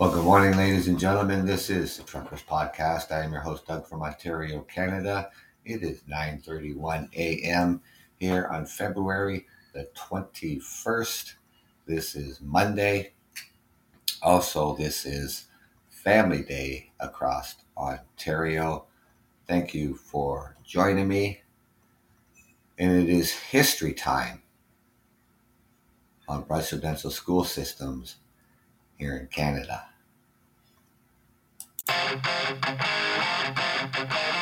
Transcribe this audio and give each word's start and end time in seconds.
Well, 0.00 0.12
good 0.12 0.24
morning, 0.24 0.56
ladies 0.56 0.88
and 0.88 0.98
gentlemen. 0.98 1.44
This 1.44 1.68
is 1.68 1.98
the 1.98 2.04
Truckers 2.04 2.42
Podcast. 2.42 3.12
I 3.12 3.22
am 3.22 3.32
your 3.32 3.42
host, 3.42 3.66
Doug 3.66 3.86
from 3.86 4.00
Ontario, 4.00 4.62
Canada. 4.62 5.28
It 5.66 5.82
is 5.82 6.00
9.31 6.10 7.12
a.m. 7.14 7.82
here 8.18 8.48
on 8.50 8.64
February 8.64 9.44
the 9.74 9.90
21st. 9.94 11.34
This 11.84 12.14
is 12.14 12.40
Monday. 12.40 13.12
Also, 14.22 14.74
this 14.74 15.04
is 15.04 15.48
Family 15.90 16.44
Day 16.44 16.92
across 16.98 17.56
Ontario. 17.76 18.86
Thank 19.46 19.74
you 19.74 19.96
for 19.96 20.56
joining 20.64 21.08
me. 21.08 21.42
And 22.78 22.90
it 22.90 23.10
is 23.10 23.32
history 23.32 23.92
time 23.92 24.40
on 26.26 26.46
residential 26.48 27.10
school 27.10 27.44
systems 27.44 28.16
here 28.96 29.18
in 29.18 29.26
Canada. 29.26 29.89
Thank 31.92 32.26
you. 34.34 34.39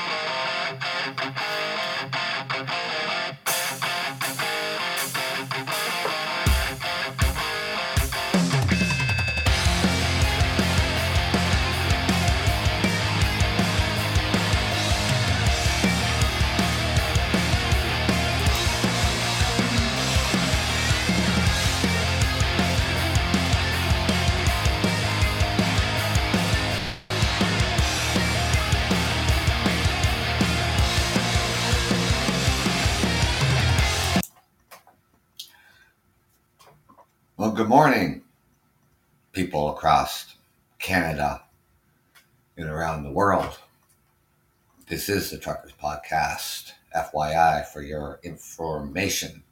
Well, 37.39 37.53
good 37.53 37.69
morning, 37.69 38.23
people 39.31 39.71
across 39.71 40.35
Canada 40.81 41.45
and 42.57 42.69
around 42.69 43.05
the 43.05 43.13
world. 43.13 43.61
This 44.89 45.09
is 45.09 45.31
the 45.31 45.39
Truckers 45.39 45.71
Podcast, 45.81 46.73
FYI, 46.97 47.65
for 47.67 47.81
your 47.81 48.19
information. 48.25 49.45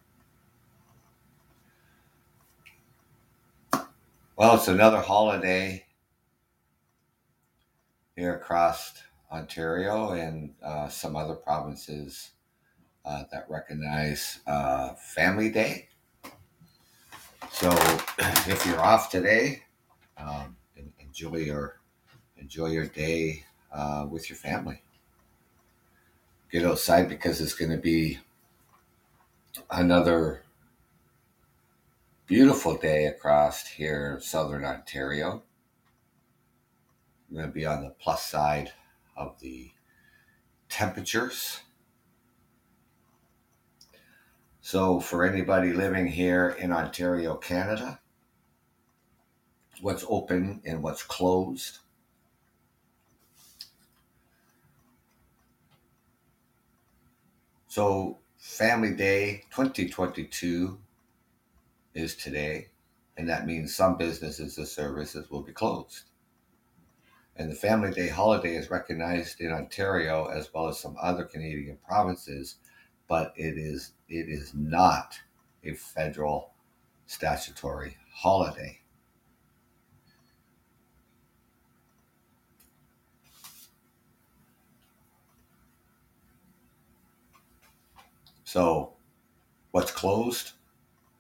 Well, 4.34 4.57
it's 4.57 4.67
another 4.67 5.01
holiday 5.01 5.87
here 8.17 8.34
across 8.34 9.01
Ontario 9.31 10.11
and 10.11 10.53
uh, 10.61 10.89
some 10.89 11.14
other 11.14 11.37
provinces 11.37 12.33
uh, 13.05 13.23
that 13.31 13.48
recognize 13.48 14.41
uh, 14.48 14.95
Family 14.95 15.51
Day. 15.51 15.87
So 17.50 17.70
if 18.48 18.66
you're 18.66 18.80
off 18.80 19.11
today, 19.11 19.62
um, 20.16 20.56
enjoy 20.98 21.39
your 21.39 21.80
enjoy 22.39 22.66
your 22.66 22.86
day 22.86 23.44
uh, 23.72 24.06
with 24.08 24.28
your 24.28 24.36
family. 24.36 24.83
Get 26.50 26.64
outside 26.64 27.08
because 27.08 27.41
it's 27.41 27.55
going 27.55 27.70
to 27.70 27.78
be 27.78 28.19
another 29.70 30.42
beautiful 32.27 32.77
day 32.77 33.06
across 33.06 33.67
here 33.67 34.14
in 34.17 34.20
southern 34.20 34.64
Ontario. 34.64 35.42
I'm 37.28 37.36
going 37.36 37.48
to 37.48 37.52
be 37.52 37.67
on 37.67 37.83
the 37.83 37.91
plus 37.91 38.24
side 38.24 38.72
of 39.17 39.41
the 39.41 39.70
temperatures. 40.68 41.61
So, 44.67 44.99
for 44.99 45.25
anybody 45.25 45.73
living 45.73 46.09
here 46.09 46.49
in 46.59 46.73
Ontario, 46.73 47.37
Canada, 47.37 48.01
what's 49.81 50.05
open 50.09 50.61
and 50.65 50.83
what's 50.83 51.05
closed. 51.05 51.79
So, 57.69 58.19
Family 58.39 58.93
Day 58.93 59.45
2022 59.53 60.77
is 61.95 62.17
today, 62.17 62.67
and 63.17 63.29
that 63.29 63.47
means 63.47 63.73
some 63.73 63.97
businesses 63.97 64.59
and 64.59 64.67
services 64.67 65.31
will 65.31 65.43
be 65.43 65.53
closed. 65.53 66.07
And 67.37 67.53
the 67.53 67.55
Family 67.55 67.93
Day 67.93 68.09
holiday 68.09 68.57
is 68.57 68.69
recognized 68.69 69.41
in 69.41 69.53
Ontario 69.53 70.25
as 70.25 70.53
well 70.53 70.67
as 70.67 70.81
some 70.81 70.97
other 71.01 71.23
Canadian 71.23 71.79
provinces 71.87 72.57
but 73.08 73.33
it 73.36 73.58
is 73.58 73.92
it 74.08 74.28
is 74.28 74.55
not 74.55 75.20
a 75.64 75.74
federal 75.74 76.52
statutory 77.06 77.96
holiday. 78.12 78.80
So, 88.44 88.94
what's 89.73 89.92
closed? 89.92 90.52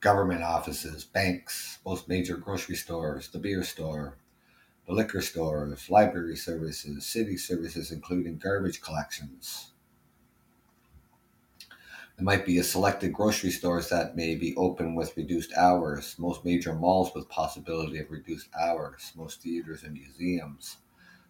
Government 0.00 0.42
offices, 0.42 1.04
banks, 1.04 1.78
most 1.86 2.08
major 2.08 2.36
grocery 2.36 2.76
stores, 2.76 3.28
the 3.30 3.38
beer 3.38 3.64
store, 3.64 4.18
the 4.86 4.94
liquor 4.94 5.22
stores, 5.22 5.90
library 5.90 6.36
services, 6.36 7.06
city 7.06 7.36
services, 7.38 7.92
including 7.92 8.38
garbage 8.38 8.80
collections, 8.82 9.72
there 12.16 12.24
might 12.24 12.46
be 12.46 12.58
a 12.58 12.64
selected 12.64 13.12
grocery 13.12 13.50
stores 13.50 13.90
that 13.90 14.16
may 14.16 14.34
be 14.34 14.56
open 14.56 14.94
with 14.94 15.16
reduced 15.16 15.52
hours, 15.54 16.16
most 16.18 16.44
major 16.44 16.74
malls 16.74 17.14
with 17.14 17.28
possibility 17.28 17.98
of 17.98 18.10
reduced 18.10 18.48
hours, 18.58 19.12
most 19.16 19.42
theaters 19.42 19.82
and 19.82 19.92
museums, 19.92 20.78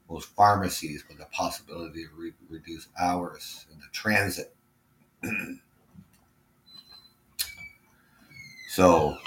most 0.08 0.28
pharmacies 0.36 1.04
with 1.08 1.20
a 1.20 1.26
possibility 1.26 2.04
of 2.04 2.10
re- 2.16 2.32
reduced 2.48 2.88
hours, 3.00 3.66
and 3.72 3.80
the 3.80 3.86
transit. 3.92 4.54
so, 8.68 9.18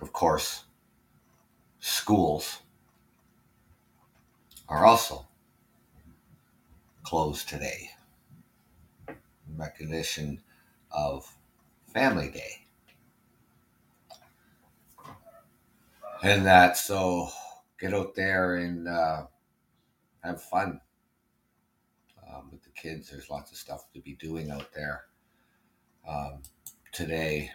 of 0.00 0.12
course, 0.12 0.64
schools 1.80 2.60
are 4.68 4.86
also 4.86 5.26
closed 7.04 7.48
today 7.48 7.90
recognition 9.56 10.40
of 10.90 11.30
Family 11.92 12.30
Day. 12.30 12.66
And 16.22 16.46
that, 16.46 16.76
so 16.76 17.28
get 17.78 17.94
out 17.94 18.14
there 18.14 18.56
and 18.56 18.88
uh, 18.88 19.26
have 20.24 20.42
fun 20.42 20.80
um, 22.26 22.48
with 22.50 22.62
the 22.64 22.70
kids. 22.70 23.10
There's 23.10 23.30
lots 23.30 23.52
of 23.52 23.58
stuff 23.58 23.90
to 23.92 24.00
be 24.00 24.14
doing 24.14 24.50
out 24.50 24.72
there 24.74 25.04
um, 26.08 26.42
today, 26.92 27.50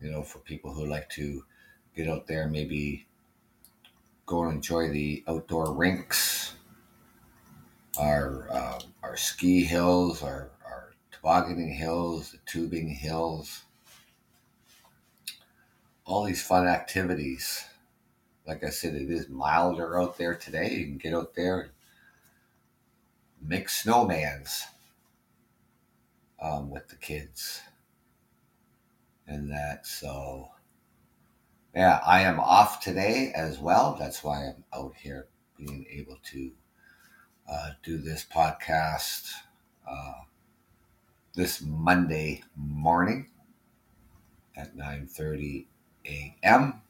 you 0.00 0.10
know, 0.10 0.22
for 0.22 0.40
people 0.40 0.72
who 0.72 0.86
like 0.86 1.08
to 1.10 1.44
get 1.96 2.08
out 2.08 2.26
there, 2.26 2.48
maybe 2.48 3.06
go 4.26 4.44
and 4.44 4.54
enjoy 4.54 4.90
the 4.90 5.22
outdoor 5.28 5.72
rinks, 5.72 6.54
our, 7.98 8.48
uh, 8.50 8.80
our 9.02 9.16
ski 9.16 9.62
hills, 9.62 10.22
our 10.22 10.50
tobogganing 11.24 11.72
hills, 11.72 12.32
the 12.32 12.38
tubing 12.44 12.88
hills, 12.88 13.64
all 16.04 16.24
these 16.24 16.46
fun 16.46 16.66
activities. 16.66 17.64
Like 18.46 18.62
I 18.62 18.68
said, 18.68 18.94
it 18.94 19.10
is 19.10 19.30
milder 19.30 19.98
out 19.98 20.18
there 20.18 20.34
today. 20.34 20.74
You 20.74 20.84
can 20.84 20.98
get 20.98 21.14
out 21.14 21.34
there 21.34 21.60
and 21.60 21.70
make 23.40 23.68
snowmans 23.68 24.64
um, 26.42 26.68
with 26.68 26.88
the 26.88 26.96
kids 26.96 27.62
and 29.26 29.50
that. 29.50 29.86
So, 29.86 30.50
yeah, 31.74 32.00
I 32.04 32.20
am 32.20 32.38
off 32.38 32.82
today 32.82 33.32
as 33.34 33.58
well. 33.58 33.96
That's 33.98 34.22
why 34.22 34.48
I'm 34.48 34.64
out 34.74 34.92
here 34.94 35.28
being 35.56 35.86
able 35.90 36.18
to 36.32 36.50
uh, 37.50 37.70
do 37.82 37.96
this 37.96 38.26
podcast. 38.30 39.30
Uh, 39.88 40.24
this 41.34 41.60
Monday 41.62 42.42
morning 42.56 43.28
at 44.56 44.76
9:30 44.76 45.66
a.m. 46.06 46.80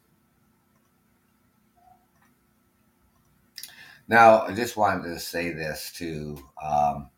Now, 4.07 4.43
I 4.43 4.53
just 4.53 4.77
wanted 4.77 5.05
to 5.05 5.19
say 5.19 5.53
this 5.53 5.91
to, 5.93 6.37
um, 6.63 7.09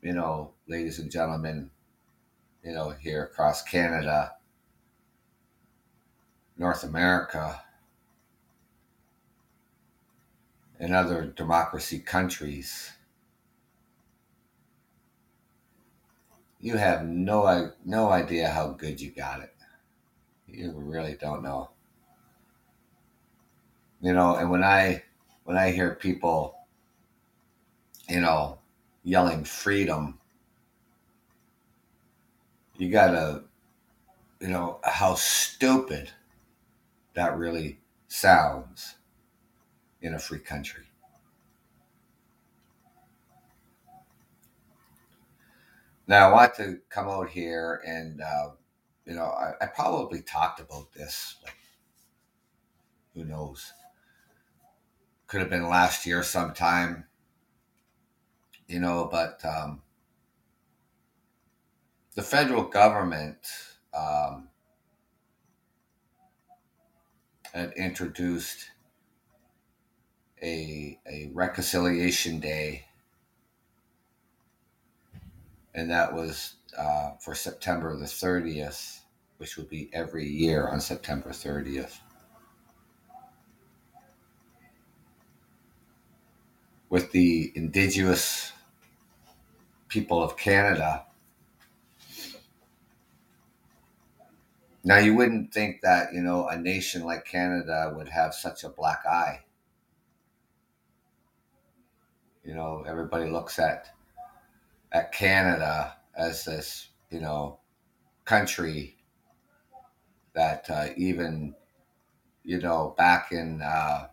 you 0.00 0.14
know, 0.14 0.52
ladies 0.66 0.98
and 0.98 1.10
gentlemen, 1.10 1.70
you 2.64 2.72
know, 2.72 2.90
here 2.90 3.24
across 3.24 3.62
Canada, 3.62 4.32
North 6.56 6.82
America, 6.82 7.60
and 10.80 10.94
other 10.94 11.26
democracy 11.26 11.98
countries, 11.98 12.90
you 16.60 16.76
have 16.76 17.04
no 17.04 17.72
no 17.84 18.10
idea 18.10 18.48
how 18.48 18.68
good 18.68 19.00
you 19.00 19.10
got 19.10 19.40
it. 19.40 19.54
You 20.46 20.72
really 20.74 21.16
don't 21.20 21.42
know. 21.42 21.70
You 24.00 24.12
know, 24.12 24.36
and 24.36 24.50
when 24.50 24.64
I 24.64 25.02
when 25.44 25.56
I 25.56 25.70
hear 25.70 25.94
people, 25.94 26.56
you 28.08 28.20
know, 28.20 28.58
yelling 29.02 29.44
freedom, 29.44 30.18
you 32.76 32.90
gotta, 32.90 33.44
you 34.40 34.48
know, 34.48 34.80
how 34.84 35.14
stupid 35.14 36.10
that 37.14 37.36
really 37.36 37.78
sounds 38.08 38.96
in 40.00 40.14
a 40.14 40.18
free 40.18 40.38
country. 40.38 40.87
Now, 46.08 46.30
I 46.30 46.32
want 46.32 46.54
to 46.54 46.78
come 46.88 47.06
out 47.06 47.28
here 47.28 47.82
and, 47.86 48.22
uh, 48.22 48.52
you 49.04 49.14
know, 49.14 49.26
I, 49.26 49.52
I, 49.60 49.66
probably 49.66 50.22
talked 50.22 50.58
about 50.58 50.90
this, 50.92 51.36
like, 51.44 51.54
who 53.14 53.26
knows? 53.26 53.74
Could 55.26 55.40
have 55.40 55.50
been 55.50 55.68
last 55.68 56.06
year 56.06 56.22
sometime, 56.22 57.04
you 58.68 58.80
know, 58.80 59.06
but 59.10 59.44
um, 59.44 59.82
the 62.14 62.22
federal 62.22 62.64
government 62.64 63.36
um, 63.92 64.48
had 67.52 67.72
introduced 67.76 68.70
a, 70.42 70.98
a 71.06 71.30
reconciliation 71.34 72.40
day, 72.40 72.86
and 75.78 75.90
that 75.90 76.12
was 76.12 76.54
uh, 76.76 77.12
for 77.20 77.34
September 77.34 77.96
the 77.96 78.04
30th, 78.04 79.00
which 79.38 79.56
would 79.56 79.68
be 79.68 79.88
every 79.92 80.26
year 80.26 80.68
on 80.68 80.80
September 80.80 81.30
30th. 81.30 81.98
With 86.90 87.12
the 87.12 87.52
indigenous 87.54 88.52
people 89.88 90.22
of 90.22 90.36
Canada. 90.36 91.04
Now, 94.84 94.98
you 94.98 95.14
wouldn't 95.14 95.52
think 95.52 95.82
that, 95.82 96.12
you 96.14 96.22
know, 96.22 96.48
a 96.48 96.58
nation 96.58 97.04
like 97.04 97.24
Canada 97.24 97.92
would 97.94 98.08
have 98.08 98.34
such 98.34 98.64
a 98.64 98.68
black 98.68 99.04
eye 99.06 99.40
you 102.48 102.54
know, 102.54 102.82
everybody 102.88 103.28
looks 103.28 103.58
at 103.58 103.90
at 104.92 105.12
Canada 105.12 105.96
as 106.16 106.44
this, 106.44 106.88
you 107.10 107.20
know, 107.20 107.58
country 108.24 108.96
that 110.34 110.68
uh, 110.70 110.88
even, 110.96 111.54
you 112.44 112.60
know, 112.60 112.94
back 112.96 113.32
in 113.32 113.60
uh, 113.62 114.08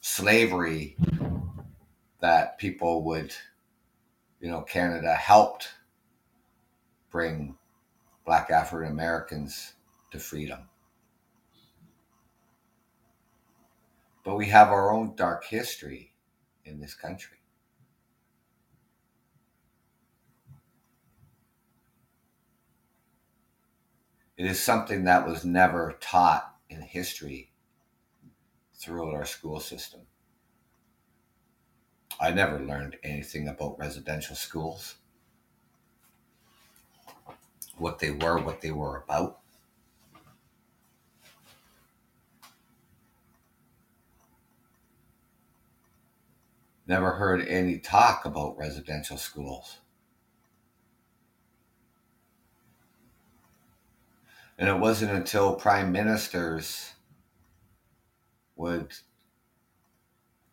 slavery, 0.00 0.96
that 2.20 2.58
people 2.58 3.02
would, 3.04 3.34
you 4.40 4.50
know, 4.50 4.62
Canada 4.62 5.14
helped 5.14 5.72
bring 7.10 7.56
Black 8.24 8.50
African 8.50 8.92
Americans 8.92 9.74
to 10.12 10.18
freedom. 10.18 10.68
But 14.24 14.36
we 14.36 14.46
have 14.46 14.68
our 14.68 14.92
own 14.92 15.16
dark 15.16 15.44
history 15.44 16.14
in 16.64 16.80
this 16.80 16.94
country. 16.94 17.41
It 24.42 24.50
is 24.50 24.58
something 24.58 25.04
that 25.04 25.24
was 25.24 25.44
never 25.44 25.96
taught 26.00 26.56
in 26.68 26.80
history 26.80 27.52
throughout 28.74 29.14
our 29.14 29.24
school 29.24 29.60
system. 29.60 30.00
I 32.20 32.32
never 32.32 32.58
learned 32.58 32.96
anything 33.04 33.46
about 33.46 33.78
residential 33.78 34.34
schools, 34.34 34.96
what 37.78 38.00
they 38.00 38.10
were, 38.10 38.42
what 38.42 38.60
they 38.60 38.72
were 38.72 39.04
about. 39.06 39.38
Never 46.88 47.12
heard 47.12 47.46
any 47.46 47.78
talk 47.78 48.24
about 48.24 48.58
residential 48.58 49.18
schools. 49.18 49.81
And 54.58 54.68
it 54.68 54.78
wasn't 54.78 55.12
until 55.12 55.54
prime 55.54 55.92
ministers 55.92 56.92
would 58.56 58.92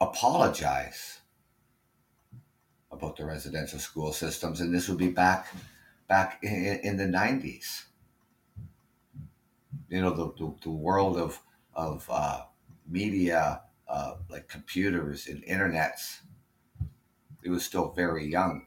apologize 0.02 1.20
about 2.92 3.18
the 3.18 3.26
residential 3.26 3.80
school 3.80 4.14
systems, 4.14 4.62
and 4.62 4.74
this 4.74 4.90
would 4.90 4.98
be 4.98 5.10
back 5.10 5.48
back 6.08 6.40
in, 6.42 6.80
in 6.84 6.98
the 6.98 7.08
nineties. 7.08 7.86
You 9.90 10.02
know, 10.02 10.12
the, 10.12 10.34
the, 10.38 10.56
the, 10.64 10.72
world 10.72 11.18
of 11.18 11.40
of 11.74 12.08
uh, 12.10 12.42
media 12.88 13.62
uh, 13.88 14.16
like 14.30 14.48
computers 14.48 15.28
and 15.28 15.44
internets. 15.46 16.20
It 17.44 17.50
was 17.50 17.64
still 17.64 17.92
very 17.92 18.28
young. 18.28 18.66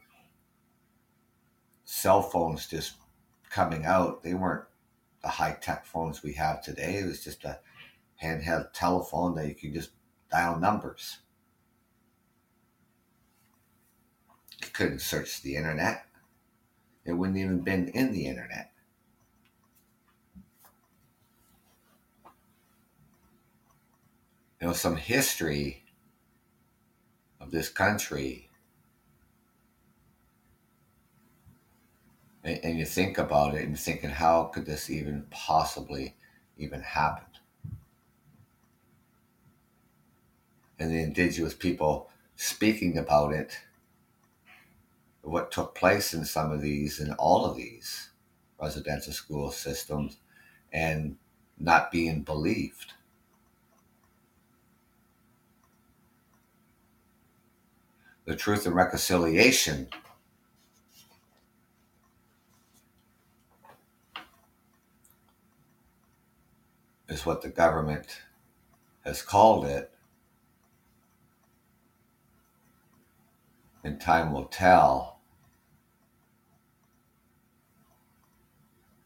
Cell 1.85 2.21
phones 2.21 2.67
just 2.67 2.95
coming 3.49 3.85
out, 3.85 4.23
they 4.23 4.33
weren't 4.33 4.65
the 5.23 5.29
high 5.29 5.57
tech 5.59 5.85
phones 5.85 6.21
we 6.21 6.33
have 6.33 6.61
today. 6.61 6.97
It 6.97 7.05
was 7.05 7.23
just 7.23 7.45
a 7.45 7.59
handheld 8.21 8.73
telephone 8.73 9.35
that 9.35 9.47
you 9.47 9.55
could 9.55 9.73
just 9.73 9.91
dial 10.29 10.59
numbers. 10.59 11.19
You 14.61 14.67
couldn't 14.73 15.01
search 15.01 15.41
the 15.41 15.55
internet. 15.55 16.05
It 17.05 17.13
wouldn't 17.13 17.37
even 17.37 17.61
been 17.61 17.89
in 17.89 18.11
the 18.11 18.27
internet. 18.27 18.73
you 24.63 24.69
know, 24.69 24.73
some 24.73 24.95
history 24.95 25.83
of 27.41 27.51
this 27.51 27.67
country, 27.67 28.49
and, 32.43 32.59
and 32.63 32.79
you 32.79 32.85
think 32.85 33.17
about 33.17 33.55
it 33.55 33.67
and 33.67 33.79
thinking, 33.79 34.09
how 34.09 34.45
could 34.45 34.65
this 34.65 34.89
even 34.89 35.25
possibly 35.31 36.15
even 36.57 36.81
happen? 36.81 37.25
And 40.79 40.91
the 40.91 41.01
indigenous 41.01 41.53
people 41.53 42.09
speaking 42.35 42.97
about 42.97 43.33
it, 43.33 43.57
what 45.21 45.51
took 45.51 45.75
place 45.75 46.13
in 46.13 46.25
some 46.25 46.51
of 46.51 46.61
these 46.61 46.99
and 46.99 47.13
all 47.13 47.45
of 47.45 47.55
these 47.55 48.09
residential 48.61 49.13
school 49.13 49.51
systems, 49.51 50.17
and 50.71 51.17
not 51.59 51.91
being 51.91 52.21
believed. 52.23 52.93
the 58.25 58.35
truth 58.35 58.65
and 58.65 58.75
reconciliation 58.75 59.87
is 67.13 67.25
what 67.25 67.41
the 67.41 67.49
government 67.49 68.21
has 69.05 69.21
called 69.21 69.65
it. 69.65 69.91
And 73.83 74.01
time 74.01 74.33
will 74.33 74.45
tell, 74.45 75.19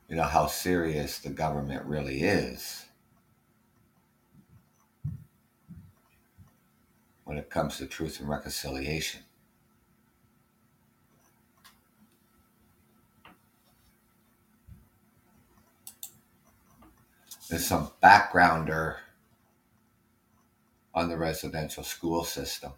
you 0.08 0.16
know, 0.16 0.24
how 0.24 0.48
serious 0.48 1.20
the 1.20 1.30
government 1.30 1.86
really 1.86 2.22
is. 2.22 2.86
when 7.28 7.38
it 7.38 7.50
comes 7.50 7.76
to 7.76 7.86
truth 7.86 8.22
and 8.22 8.30
reconciliation. 8.30 9.20
There's 17.50 17.66
some 17.66 17.92
backgrounder 18.04 18.98
on 20.94 21.08
the 21.08 21.18
residential 21.18 21.84
school 21.84 22.25
system. 22.25 22.74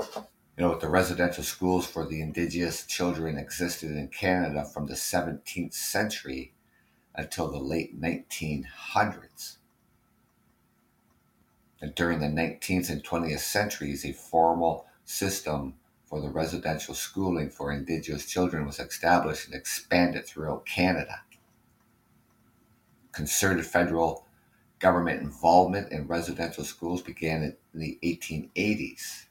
You 0.00 0.66
know, 0.66 0.78
the 0.78 0.88
residential 0.88 1.44
schools 1.44 1.86
for 1.86 2.06
the 2.06 2.22
indigenous 2.22 2.86
children 2.86 3.36
existed 3.36 3.90
in 3.90 4.08
Canada 4.08 4.64
from 4.64 4.86
the 4.86 4.94
17th 4.94 5.74
century 5.74 6.54
until 7.14 7.50
the 7.50 7.58
late 7.58 8.00
1900s. 8.00 9.56
And 11.82 11.94
during 11.94 12.20
the 12.20 12.26
19th 12.26 12.88
and 12.88 13.04
20th 13.04 13.40
centuries, 13.40 14.06
a 14.06 14.12
formal 14.12 14.86
system 15.04 15.74
for 16.04 16.20
the 16.20 16.30
residential 16.30 16.94
schooling 16.94 17.50
for 17.50 17.72
Indigenous 17.72 18.26
children 18.26 18.66
was 18.66 18.78
established 18.78 19.46
and 19.46 19.54
expanded 19.54 20.26
throughout 20.26 20.66
Canada. 20.66 21.22
Concerted 23.20 23.66
federal 23.66 24.24
government 24.78 25.20
involvement 25.20 25.92
in 25.92 26.06
residential 26.06 26.64
schools 26.64 27.02
began 27.02 27.42
in 27.42 27.54
the 27.74 27.98
1880s. 28.02 29.26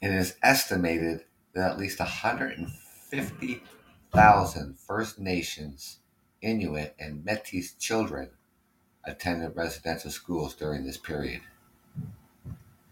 And 0.00 0.14
it 0.14 0.16
is 0.16 0.36
estimated 0.42 1.26
that 1.52 1.72
at 1.72 1.78
least 1.78 1.98
150,000 1.98 4.78
First 4.78 5.18
Nations, 5.18 5.98
Inuit, 6.40 6.94
and 6.98 7.22
Metis 7.22 7.74
children 7.74 8.30
attended 9.04 9.54
residential 9.54 10.10
schools 10.10 10.54
during 10.54 10.86
this 10.86 10.96
period. 10.96 11.42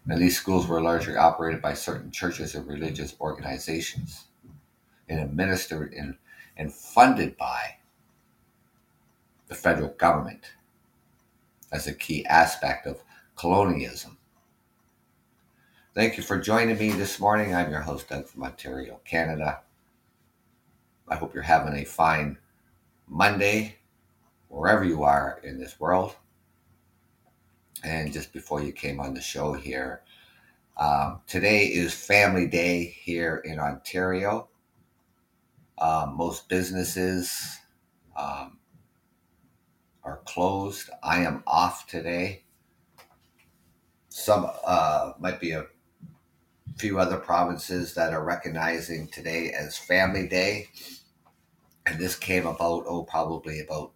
And 0.07 0.21
these 0.21 0.37
schools 0.37 0.67
were 0.67 0.83
largely 0.83 1.15
operated 1.15 1.63
by 1.63 1.73
certain 1.73 2.11
churches 2.11 2.53
and 2.53 2.67
religious 2.67 3.15
organizations 3.19 4.25
and 5.07 5.19
administered 5.19 5.95
and 6.55 6.71
funded 6.71 7.35
by 7.35 7.77
the 9.49 9.55
federal 9.55 9.89
government 9.89 10.53
as 11.71 11.87
a 11.87 11.93
key 11.93 12.25
aspect 12.27 12.87
of 12.87 13.03
colonialism. 13.35 14.17
Thank 15.95 16.17
you 16.17 16.23
for 16.23 16.39
joining 16.39 16.77
me 16.77 16.91
this 16.91 17.19
morning. 17.19 17.53
I'm 17.53 17.71
your 17.71 17.81
host, 17.81 18.09
Doug 18.09 18.27
from 18.27 18.43
Ontario, 18.43 19.01
Canada. 19.05 19.61
I 21.07 21.15
hope 21.15 21.33
you're 21.33 21.43
having 21.43 21.73
a 21.73 21.83
fine 21.83 22.37
Monday 23.07 23.75
wherever 24.49 24.83
you 24.83 25.03
are 25.03 25.41
in 25.43 25.59
this 25.59 25.79
world. 25.79 26.15
And 27.83 28.13
just 28.13 28.31
before 28.31 28.61
you 28.61 28.71
came 28.71 28.99
on 28.99 29.15
the 29.15 29.21
show 29.21 29.53
here, 29.53 30.01
um, 30.77 31.21
today 31.25 31.65
is 31.65 31.93
Family 31.93 32.45
Day 32.45 32.83
here 32.83 33.41
in 33.43 33.59
Ontario. 33.59 34.47
Um, 35.79 36.15
most 36.15 36.47
businesses 36.49 37.57
um, 38.15 38.58
are 40.09 40.21
closed. 40.25 40.89
I 41.03 41.19
am 41.19 41.43
off 41.45 41.85
today. 41.85 42.43
Some 44.09 44.49
uh, 44.65 45.13
might 45.19 45.39
be 45.39 45.51
a 45.51 45.67
few 46.77 46.97
other 46.97 47.17
provinces 47.17 47.93
that 47.93 48.11
are 48.11 48.23
recognizing 48.23 49.07
today 49.07 49.51
as 49.51 49.77
Family 49.77 50.27
Day. 50.27 50.69
And 51.85 51.99
this 51.99 52.15
came 52.15 52.47
about, 52.47 52.85
oh, 52.87 53.03
probably 53.03 53.59
about 53.59 53.91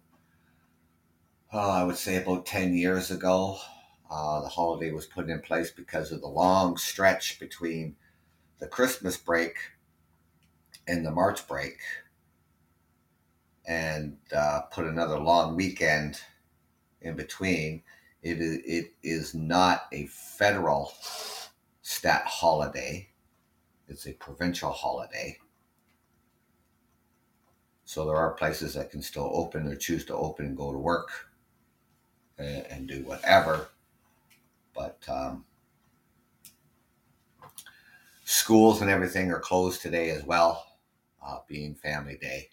uh, 1.52 1.70
I 1.70 1.84
would 1.84 1.96
say 1.96 2.16
about 2.16 2.46
10 2.46 2.74
years 2.74 3.10
ago. 3.10 3.58
Uh, 4.10 4.40
the 4.42 4.48
holiday 4.48 4.90
was 4.90 5.06
put 5.06 5.28
in 5.28 5.40
place 5.40 5.70
because 5.70 6.12
of 6.12 6.20
the 6.20 6.28
long 6.28 6.76
stretch 6.76 7.38
between 7.38 7.96
the 8.58 8.66
Christmas 8.66 9.16
break 9.16 9.56
and 10.86 11.06
the 11.06 11.10
March 11.10 11.46
break, 11.46 11.78
and 13.66 14.16
uh, 14.34 14.62
put 14.70 14.86
another 14.86 15.18
long 15.18 15.56
weekend 15.56 16.20
in 17.00 17.16
between. 17.16 17.82
It 18.22 18.40
is, 18.40 18.58
it 18.64 18.92
is 19.02 19.34
not 19.34 19.86
a 19.92 20.06
federal 20.06 20.92
stat 21.82 22.24
holiday, 22.26 23.08
it's 23.88 24.06
a 24.06 24.12
provincial 24.12 24.70
holiday. 24.70 25.38
So 27.84 28.06
there 28.06 28.16
are 28.16 28.32
places 28.32 28.74
that 28.74 28.90
can 28.90 29.02
still 29.02 29.30
open 29.34 29.68
or 29.68 29.76
choose 29.76 30.06
to 30.06 30.14
open 30.14 30.46
and 30.46 30.56
go 30.56 30.72
to 30.72 30.78
work 30.78 31.10
and, 32.38 32.66
and 32.66 32.88
do 32.88 33.04
whatever. 33.04 33.68
But 34.74 34.98
um, 35.06 35.44
schools 38.24 38.80
and 38.80 38.90
everything 38.90 39.30
are 39.30 39.38
closed 39.38 39.82
today 39.82 40.10
as 40.10 40.24
well, 40.24 40.66
uh, 41.24 41.40
being 41.46 41.74
Family 41.74 42.16
Day 42.16 42.48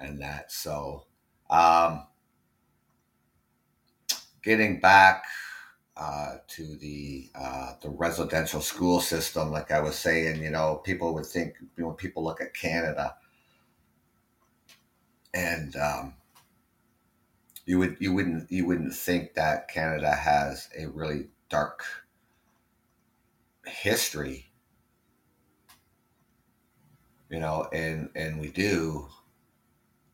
and 0.00 0.20
that. 0.22 0.50
So, 0.50 1.06
um, 1.50 2.06
getting 4.42 4.80
back 4.80 5.24
uh, 5.96 6.36
to 6.48 6.76
the 6.76 7.30
uh, 7.34 7.74
the 7.82 7.90
residential 7.90 8.60
school 8.60 9.00
system, 9.00 9.50
like 9.50 9.70
I 9.70 9.80
was 9.80 9.96
saying, 9.96 10.42
you 10.42 10.50
know, 10.50 10.76
people 10.84 11.14
would 11.14 11.26
think 11.26 11.54
you 11.76 11.84
know 11.84 11.92
people 11.92 12.24
look 12.24 12.40
at 12.40 12.54
Canada 12.54 13.14
and 15.34 15.76
um, 15.76 16.14
you 17.66 17.78
would 17.78 17.96
you 18.00 18.12
wouldn't 18.12 18.50
you 18.50 18.66
wouldn't 18.66 18.94
think 18.94 19.34
that 19.34 19.68
Canada 19.68 20.10
has 20.12 20.68
a 20.76 20.86
really 20.86 21.28
dark 21.48 21.84
history 23.64 24.50
you 27.30 27.38
know 27.38 27.68
and 27.72 28.08
and 28.14 28.40
we 28.40 28.50
do 28.50 29.08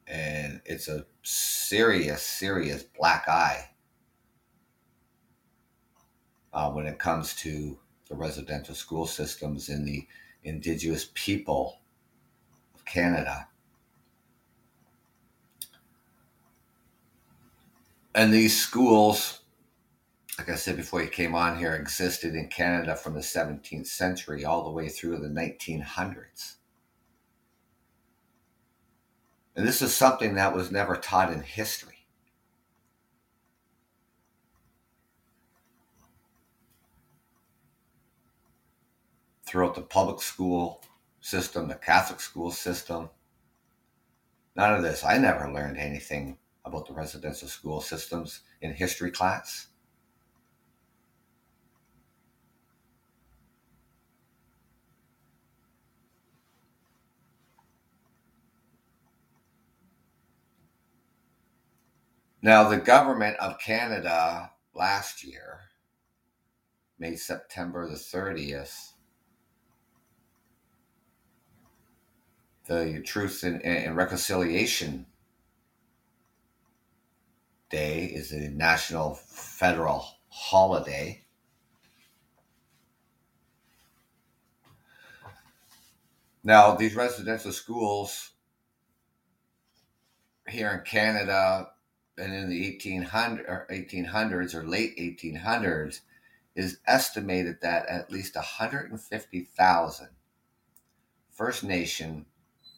and 0.07 0.61
it's 0.65 0.89
a 0.89 1.05
serious 1.23 2.23
serious 2.23 2.83
black 2.83 3.29
eye 3.29 3.71
uh, 6.53 6.71
when 6.71 6.87
it 6.87 6.99
comes 6.99 7.35
to 7.35 7.79
the 8.09 8.15
residential 8.15 8.75
school 8.75 9.07
systems 9.07 9.69
in 9.69 9.85
the 9.85 10.07
indigenous 10.45 11.11
people 11.15 11.81
of 12.75 12.85
canada 12.85 13.49
and 18.17 18.33
these 18.33 18.59
schools, 18.59 19.41
like 20.39 20.49
I 20.49 20.55
said 20.55 20.77
before 20.77 21.03
you 21.03 21.09
came 21.09 21.35
on 21.35 21.59
here, 21.59 21.75
existed 21.75 22.35
in 22.35 22.49
Canada 22.49 22.97
from 22.97 23.13
the 23.13 23.21
17th 23.21 23.87
century 23.87 24.45
all 24.45 24.65
the 24.65 24.71
way 24.71 24.89
through 24.89 25.19
the 25.19 25.29
1900s. 25.29 26.55
And 29.57 29.67
this 29.67 29.81
is 29.81 29.95
something 29.95 30.35
that 30.35 30.55
was 30.55 30.71
never 30.71 30.97
taught 30.97 31.33
in 31.33 31.41
history. 31.43 32.07
Throughout 39.47 39.75
the 39.75 39.81
public 39.81 40.21
school 40.21 40.85
system, 41.21 41.69
the 41.69 41.75
Catholic 41.75 42.21
school 42.21 42.51
system, 42.51 43.09
none 44.55 44.75
of 44.75 44.83
this. 44.83 45.05
I 45.05 45.17
never 45.17 45.51
learned 45.51 45.79
anything 45.79 46.37
about 46.67 46.87
the 46.87 46.93
residential 46.93 47.49
school 47.49 47.81
systems 47.81 48.41
in 48.61 48.75
history 48.75 49.11
class. 49.11 49.69
Now, 62.47 62.69
the 62.69 62.77
government 62.77 63.37
of 63.39 63.59
Canada 63.59 64.53
last 64.73 65.25
year 65.25 65.63
made 66.97 67.19
September 67.19 67.89
the 67.89 67.97
30th 67.97 68.93
the 72.69 73.03
Truth 73.05 73.43
and, 73.43 73.61
and 73.65 73.97
Reconciliation 73.97 75.07
Day 77.69 78.05
is 78.05 78.31
a 78.31 78.49
national 78.51 79.15
federal 79.15 80.07
holiday. 80.29 81.25
Now, 86.45 86.77
these 86.77 86.95
residential 86.95 87.51
schools 87.51 88.31
here 90.47 90.71
in 90.71 90.89
Canada 90.89 91.71
and 92.19 92.33
in 92.33 92.49
the 92.49 92.71
1800, 92.71 93.47
or 93.47 93.67
1800s 93.71 94.55
or 94.55 94.67
late 94.67 94.97
1800s 94.97 96.01
is 96.55 96.79
estimated 96.87 97.59
that 97.61 97.87
at 97.87 98.11
least 98.11 98.35
150,000 98.35 100.09
First 101.31 101.65
Nation 101.65 102.25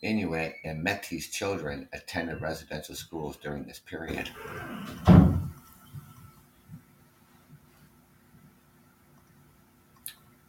Inuit 0.02 0.54
and 0.64 0.82
Metis 0.82 1.28
children 1.28 1.88
attended 1.92 2.40
residential 2.40 2.96
schools 2.96 3.36
during 3.36 3.64
this 3.64 3.78
period. 3.78 4.30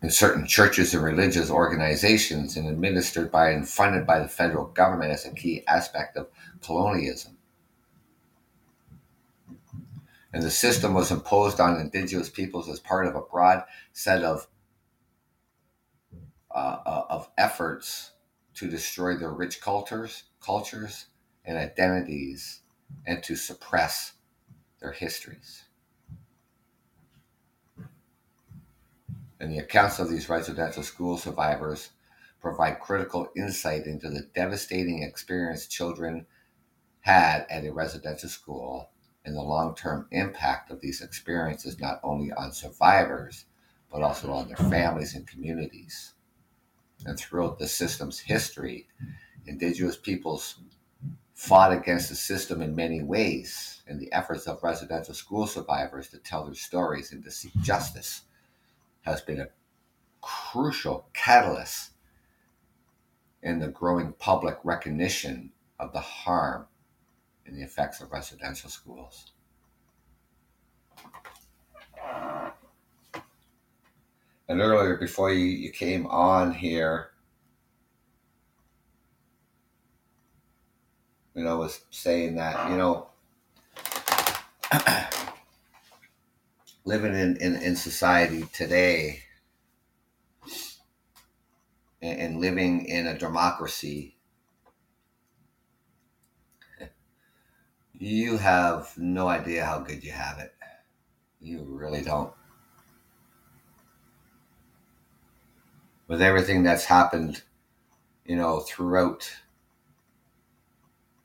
And 0.01 0.13
certain 0.13 0.47
churches 0.47 0.93
and 0.93 1.03
religious 1.03 1.51
organizations 1.51 2.57
and 2.57 2.67
administered 2.67 3.31
by 3.31 3.49
and 3.49 3.67
funded 3.67 4.07
by 4.07 4.19
the 4.19 4.27
federal 4.27 4.65
government 4.65 5.11
as 5.11 5.25
a 5.25 5.33
key 5.33 5.63
aspect 5.67 6.15
of 6.15 6.29
colonialism. 6.63 7.38
And 10.31 10.43
the 10.43 10.51
system 10.51 10.93
was 10.93 11.11
imposed 11.11 11.59
on 11.59 11.79
indigenous 11.79 12.29
peoples 12.29 12.69
as 12.69 12.79
part 12.79 13.07
of 13.07 13.15
a 13.15 13.21
broad 13.21 13.63
set 13.93 14.23
of 14.23 14.47
uh, 16.51 16.79
uh 16.85 17.05
of 17.09 17.29
efforts 17.37 18.11
to 18.55 18.67
destroy 18.67 19.15
their 19.15 19.31
rich 19.31 19.61
cultures, 19.61 20.23
cultures 20.41 21.05
and 21.45 21.57
identities, 21.57 22.61
and 23.05 23.23
to 23.23 23.35
suppress 23.35 24.13
their 24.79 24.91
histories. 24.91 25.63
And 29.39 29.51
the 29.51 29.59
accounts 29.59 29.99
of 29.99 30.09
these 30.09 30.29
residential 30.29 30.83
school 30.83 31.17
survivors 31.17 31.89
provide 32.41 32.79
critical 32.79 33.29
insight 33.35 33.85
into 33.85 34.09
the 34.09 34.27
devastating 34.35 35.03
experience 35.03 35.67
children 35.67 36.25
had 37.01 37.45
at 37.49 37.65
a 37.65 37.71
residential 37.71 38.29
school 38.29 38.89
and 39.25 39.35
the 39.35 39.41
long 39.41 39.75
term 39.75 40.07
impact 40.11 40.71
of 40.71 40.81
these 40.81 41.01
experiences 41.01 41.79
not 41.79 41.99
only 42.03 42.31
on 42.31 42.51
survivors, 42.51 43.45
but 43.91 44.01
also 44.01 44.31
on 44.31 44.47
their 44.47 44.69
families 44.69 45.15
and 45.15 45.27
communities. 45.27 46.13
And 47.05 47.17
throughout 47.17 47.59
the 47.59 47.67
system's 47.67 48.19
history, 48.19 48.87
Indigenous 49.45 49.97
peoples 49.97 50.59
fought 51.33 51.71
against 51.71 52.09
the 52.09 52.15
system 52.15 52.61
in 52.61 52.75
many 52.75 53.01
ways, 53.01 53.81
and 53.87 53.99
the 53.99 54.11
efforts 54.11 54.45
of 54.45 54.61
residential 54.61 55.13
school 55.13 55.47
survivors 55.47 56.09
to 56.09 56.17
tell 56.17 56.45
their 56.45 56.53
stories 56.53 57.11
and 57.11 57.23
to 57.23 57.31
seek 57.31 57.53
justice 57.61 58.23
has 59.01 59.21
been 59.21 59.39
a 59.39 59.47
crucial 60.21 61.07
catalyst 61.13 61.91
in 63.41 63.59
the 63.59 63.69
growing 63.69 64.13
public 64.19 64.57
recognition 64.63 65.51
of 65.79 65.93
the 65.93 65.99
harm 65.99 66.67
and 67.49 67.57
the 67.59 67.63
effects 67.63 67.99
of 68.01 68.11
residential 68.11 68.69
schools. 68.69 69.31
And 74.47 74.61
earlier, 74.61 74.97
before 74.97 75.31
you, 75.31 75.45
you 75.45 75.71
came 75.71 76.07
on 76.07 76.53
here, 76.53 77.11
you 81.35 81.43
know, 81.43 81.57
was 81.57 81.81
saying 81.91 82.35
that, 82.35 82.69
you 82.71 82.77
know, 82.77 83.09
living 86.83 87.13
in, 87.13 87.37
in, 87.37 87.55
in 87.61 87.75
society 87.75 88.45
today 88.53 89.19
and, 92.01 92.19
and 92.19 92.39
living 92.41 92.85
in 92.85 93.05
a 93.05 93.17
democracy, 93.17 94.15
you 97.99 98.37
have 98.37 98.97
no 98.97 99.27
idea 99.27 99.65
how 99.65 99.79
good 99.79 100.03
you 100.03 100.11
have 100.11 100.39
it. 100.39 100.53
You 101.41 101.65
really 101.67 102.01
don't. 102.01 102.33
With 106.07 106.21
everything 106.21 106.63
that's 106.63 106.85
happened, 106.85 107.43
you 108.25 108.35
know, 108.35 108.61
throughout 108.61 109.29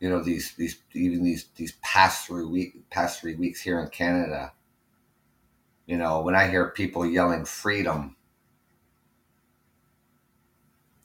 you 0.01 0.11
know 0.11 0.23
these 0.23 0.53
these 0.57 0.79
even 0.93 1.25
these 1.25 1.47
these 1.57 1.73
past 1.81 2.27
three 2.27 2.45
week 2.45 2.91
past 2.91 3.21
three 3.21 3.37
weeks 3.37 3.61
here 3.61 3.81
in 3.81 3.89
Canada. 3.89 4.53
You 5.87 5.97
know, 5.97 6.21
when 6.21 6.35
I 6.35 6.49
hear 6.49 6.69
people 6.71 7.07
yelling 7.07 7.45
freedom 7.45 8.17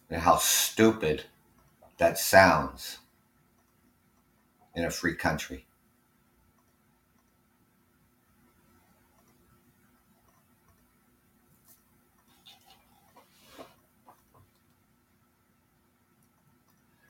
and 0.10 0.22
how 0.22 0.38
stupid 0.38 1.26
that 1.98 2.18
sounds 2.18 2.98
in 4.80 4.86
a 4.86 4.92
free 4.92 5.16
country. 5.16 5.66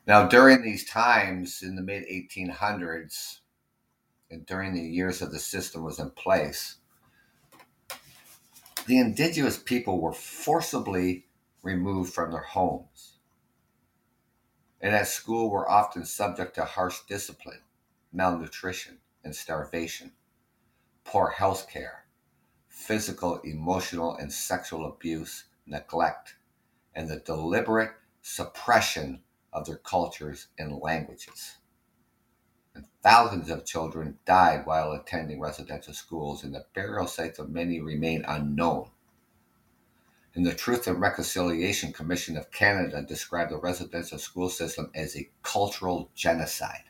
Now, 0.08 0.28
during 0.28 0.64
these 0.64 0.86
times 0.86 1.62
in 1.62 1.76
the 1.76 1.84
mid 1.84 2.04
1800s, 2.08 3.42
and 4.32 4.44
during 4.44 4.74
the 4.74 4.82
years 4.82 5.20
that 5.20 5.32
the 5.32 5.40
system 5.40 5.84
was 5.84 6.00
in 6.00 6.10
place, 6.10 6.78
the 8.88 8.98
indigenous 8.98 9.58
people 9.60 10.02
were 10.02 10.14
forcibly 10.14 11.28
removed 11.62 12.12
from 12.12 12.32
their 12.32 12.42
homes. 12.42 13.20
And 14.82 14.96
at 14.96 15.08
school 15.08 15.52
were 15.52 15.70
often 15.70 16.06
subject 16.06 16.56
to 16.56 16.66
harsh 16.66 17.02
discipline, 17.08 17.62
malnutrition, 18.12 19.00
and 19.24 19.36
starvation, 19.36 20.12
poor 21.04 21.30
health 21.30 21.70
care, 21.70 22.06
physical, 22.68 23.40
emotional, 23.44 24.16
and 24.16 24.32
sexual 24.32 24.86
abuse, 24.88 25.46
neglect, 25.66 26.36
and 26.96 27.10
the 27.10 27.20
deliberate 27.20 27.92
suppression 28.22 29.22
of 29.52 29.66
their 29.66 29.78
cultures 29.78 30.48
and 30.58 30.80
languages. 30.80 31.58
And 32.76 32.86
thousands 33.04 33.50
of 33.50 33.66
children 33.66 34.20
died 34.26 34.66
while 34.66 34.92
attending 34.92 35.40
residential 35.40 35.94
schools, 35.94 36.44
and 36.44 36.54
the 36.54 36.66
burial 36.74 37.08
sites 37.08 37.40
of 37.40 37.50
many 37.50 37.80
remain 37.80 38.24
unknown. 38.28 38.90
And 40.36 40.46
the 40.46 40.54
Truth 40.54 40.88
and 40.88 41.02
Reconciliation 41.02 41.92
Commission 41.92 42.38
of 42.38 42.52
Canada 42.52 43.02
described 43.02 43.52
the 43.52 43.58
residential 43.58 44.20
school 44.20 44.50
system 44.50 44.92
as 44.94 45.16
a 45.18 45.30
cultural 45.42 46.12
genocide. 46.14 46.89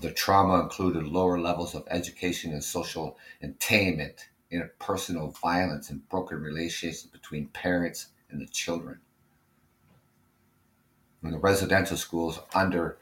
The 0.00 0.12
trauma 0.12 0.62
included 0.62 1.04
lower 1.04 1.38
levels 1.38 1.74
of 1.74 1.86
education 1.90 2.52
and 2.52 2.62
social 2.62 3.18
attainment 3.42 4.28
interpersonal 4.52 5.36
violence 5.38 5.90
and 5.90 6.08
broken 6.08 6.40
relationships 6.40 7.02
between 7.02 7.48
parents 7.48 8.08
and 8.30 8.40
the 8.40 8.46
children. 8.46 9.00
And 11.22 11.32
the 11.32 11.38
residential 11.38 11.96
schools 11.96 12.38
under 12.54 12.98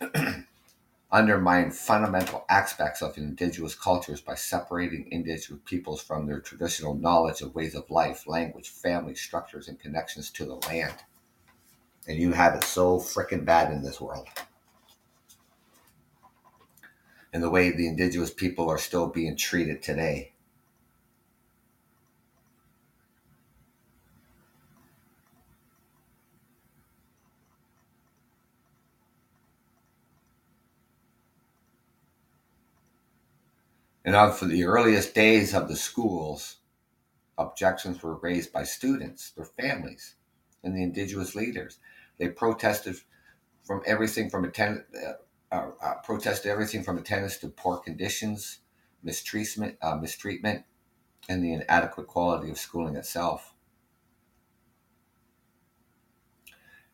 undermine 1.10 1.70
fundamental 1.70 2.44
aspects 2.48 3.02
of 3.02 3.16
indigenous 3.16 3.74
cultures 3.74 4.20
by 4.20 4.34
separating 4.34 5.08
indigenous 5.10 5.60
peoples 5.64 6.02
from 6.02 6.26
their 6.26 6.40
traditional 6.40 6.94
knowledge 6.94 7.40
of 7.40 7.54
ways 7.54 7.74
of 7.74 7.88
life, 7.90 8.26
language, 8.26 8.68
family 8.70 9.14
structures, 9.14 9.68
and 9.68 9.78
connections 9.78 10.30
to 10.30 10.44
the 10.44 10.56
land. 10.68 10.94
And 12.06 12.16
you 12.16 12.32
have 12.32 12.54
it 12.54 12.64
so 12.64 12.98
freaking 12.98 13.44
bad 13.44 13.72
in 13.72 13.82
this 13.82 14.00
world. 14.00 14.28
And 17.32 17.42
the 17.42 17.50
way 17.50 17.70
the 17.70 17.86
indigenous 17.86 18.32
people 18.32 18.68
are 18.68 18.78
still 18.78 19.06
being 19.06 19.36
treated 19.36 19.82
today. 19.82 20.32
And 34.08 34.16
on 34.16 34.32
for 34.32 34.46
the 34.46 34.64
earliest 34.64 35.14
days 35.14 35.52
of 35.52 35.68
the 35.68 35.76
schools, 35.76 36.56
objections 37.36 38.02
were 38.02 38.14
raised 38.14 38.54
by 38.54 38.64
students, 38.64 39.32
their 39.32 39.44
families, 39.44 40.14
and 40.64 40.74
the 40.74 40.82
indigenous 40.82 41.34
leaders. 41.34 41.78
They 42.16 42.28
protested 42.28 42.96
from 43.64 43.82
everything 43.84 44.30
from 44.30 44.46
attendance, 44.46 44.86
uh, 44.96 45.12
uh, 45.50 45.70
uh, 45.80 45.94
protested 46.04 46.50
everything 46.50 46.82
from 46.82 46.98
attendance 46.98 47.38
to 47.38 47.48
poor 47.48 47.78
conditions, 47.78 48.58
mistreatment, 49.02 49.76
uh, 49.80 49.96
mistreatment, 49.96 50.64
and 51.28 51.42
the 51.42 51.52
inadequate 51.52 52.06
quality 52.06 52.50
of 52.50 52.58
schooling 52.58 52.96
itself. 52.96 53.54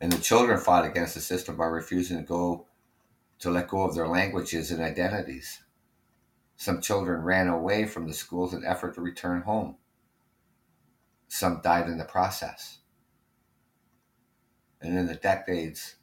And 0.00 0.12
the 0.12 0.18
children 0.18 0.58
fought 0.58 0.84
against 0.84 1.14
the 1.14 1.20
system 1.20 1.56
by 1.56 1.64
refusing 1.64 2.18
to 2.18 2.22
go 2.22 2.66
to 3.38 3.50
let 3.50 3.68
go 3.68 3.82
of 3.82 3.94
their 3.94 4.08
languages 4.08 4.70
and 4.70 4.82
identities. 4.82 5.62
Some 6.56 6.80
children 6.80 7.22
ran 7.22 7.48
away 7.48 7.86
from 7.86 8.06
the 8.06 8.14
schools 8.14 8.54
in 8.54 8.64
effort 8.64 8.94
to 8.94 9.00
return 9.00 9.42
home. 9.42 9.76
Some 11.28 11.60
died 11.62 11.88
in 11.88 11.98
the 11.98 12.04
process. 12.04 12.78
And 14.80 14.96
in 14.96 15.06
the 15.06 15.14
decades 15.14 15.96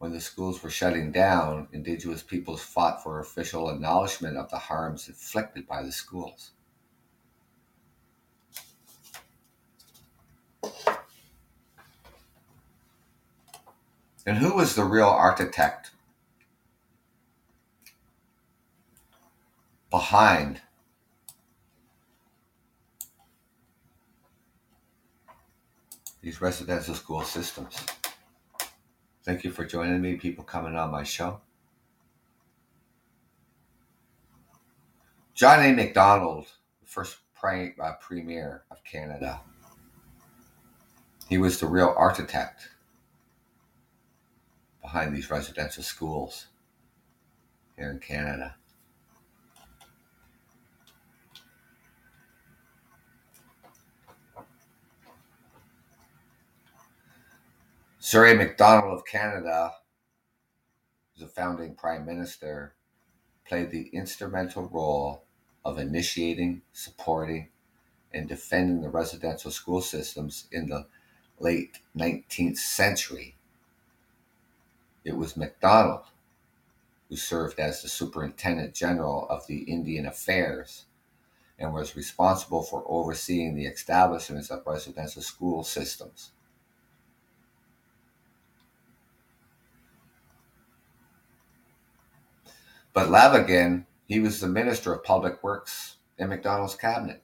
when 0.00 0.12
the 0.12 0.20
schools 0.20 0.62
were 0.62 0.70
shutting 0.70 1.12
down, 1.12 1.68
Indigenous 1.74 2.22
peoples 2.22 2.62
fought 2.62 3.02
for 3.02 3.20
official 3.20 3.68
acknowledgement 3.68 4.38
of 4.38 4.48
the 4.48 4.56
harms 4.56 5.06
inflicted 5.08 5.68
by 5.68 5.82
the 5.82 5.92
schools. 5.92 6.52
And 14.24 14.38
who 14.38 14.54
was 14.54 14.74
the 14.74 14.84
real 14.84 15.06
architect 15.06 15.90
behind 19.90 20.62
these 26.22 26.40
residential 26.40 26.94
school 26.94 27.22
systems. 27.22 27.76
Thank 29.22 29.44
you 29.44 29.50
for 29.50 29.64
joining 29.66 30.00
me, 30.00 30.16
people 30.16 30.44
coming 30.44 30.76
on 30.76 30.90
my 30.90 31.02
show. 31.02 31.40
John 35.34 35.62
A. 35.62 35.72
Macdonald, 35.72 36.46
the 36.80 36.86
first 36.86 37.18
pre- 37.34 37.74
uh, 37.82 37.92
premier 38.00 38.64
of 38.70 38.82
Canada, 38.84 39.40
he 41.28 41.38
was 41.38 41.60
the 41.60 41.66
real 41.66 41.94
architect 41.96 42.70
behind 44.82 45.14
these 45.14 45.30
residential 45.30 45.82
schools. 45.82 46.46
here 47.76 47.90
in 47.90 47.98
Canada. 47.98 48.56
A. 58.02 58.34
Macdonald 58.34 58.98
of 58.98 59.04
Canada, 59.04 59.74
the 61.18 61.26
founding 61.26 61.74
prime 61.74 62.06
minister, 62.06 62.74
played 63.46 63.70
the 63.70 63.88
instrumental 63.88 64.68
role 64.68 65.24
of 65.64 65.78
initiating, 65.78 66.62
supporting, 66.72 67.50
and 68.12 68.26
defending 68.26 68.80
the 68.80 68.88
residential 68.88 69.50
school 69.50 69.82
systems 69.82 70.46
in 70.50 70.68
the 70.68 70.86
late 71.38 71.80
19th 71.94 72.56
century. 72.56 73.36
It 75.04 75.16
was 75.16 75.36
Macdonald 75.36 76.06
who 77.10 77.16
served 77.16 77.60
as 77.60 77.82
the 77.82 77.88
Superintendent 77.88 78.72
General 78.72 79.26
of 79.28 79.46
the 79.46 79.62
Indian 79.64 80.06
Affairs 80.06 80.86
and 81.58 81.74
was 81.74 81.96
responsible 81.96 82.62
for 82.62 82.82
overseeing 82.86 83.54
the 83.54 83.66
establishments 83.66 84.50
of 84.50 84.62
residential 84.66 85.20
school 85.20 85.64
systems. 85.64 86.30
But 93.00 93.08
Lavegan, 93.08 93.86
he 94.08 94.20
was 94.20 94.40
the 94.40 94.46
Minister 94.46 94.92
of 94.92 95.02
Public 95.04 95.42
Works 95.42 95.96
in 96.18 96.28
Macdonald's 96.28 96.74
cabinet. 96.74 97.22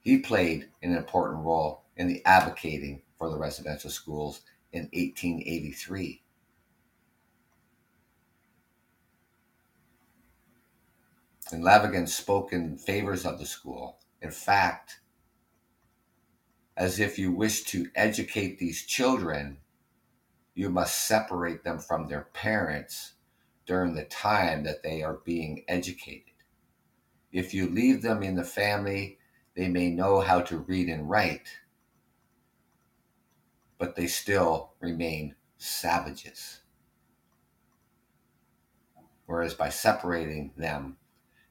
He 0.00 0.18
played 0.18 0.70
an 0.82 0.96
important 0.96 1.44
role 1.44 1.84
in 1.96 2.08
the 2.08 2.20
advocating 2.24 3.02
for 3.16 3.30
the 3.30 3.38
residential 3.38 3.90
schools 3.90 4.40
in 4.72 4.90
1883. 4.92 6.20
And 11.52 11.62
Lavegan 11.62 12.08
spoke 12.08 12.52
in 12.52 12.78
favors 12.78 13.24
of 13.24 13.38
the 13.38 13.46
school. 13.46 14.00
In 14.20 14.32
fact, 14.32 14.98
as 16.76 16.98
if 16.98 17.20
you 17.20 17.30
wish 17.30 17.62
to 17.66 17.86
educate 17.94 18.58
these 18.58 18.82
children, 18.82 19.58
you 20.56 20.70
must 20.70 21.06
separate 21.06 21.62
them 21.62 21.78
from 21.78 22.08
their 22.08 22.26
parents 22.32 23.12
during 23.66 23.94
the 23.94 24.04
time 24.04 24.64
that 24.64 24.82
they 24.82 25.02
are 25.02 25.20
being 25.24 25.64
educated. 25.68 26.34
If 27.32 27.54
you 27.54 27.68
leave 27.68 28.02
them 28.02 28.22
in 28.22 28.34
the 28.34 28.44
family, 28.44 29.18
they 29.54 29.68
may 29.68 29.90
know 29.90 30.20
how 30.20 30.40
to 30.42 30.58
read 30.58 30.88
and 30.88 31.08
write, 31.08 31.48
but 33.78 33.96
they 33.96 34.06
still 34.06 34.72
remain 34.80 35.34
savages. 35.56 36.60
Whereas 39.26 39.54
by 39.54 39.70
separating 39.70 40.52
them 40.56 40.98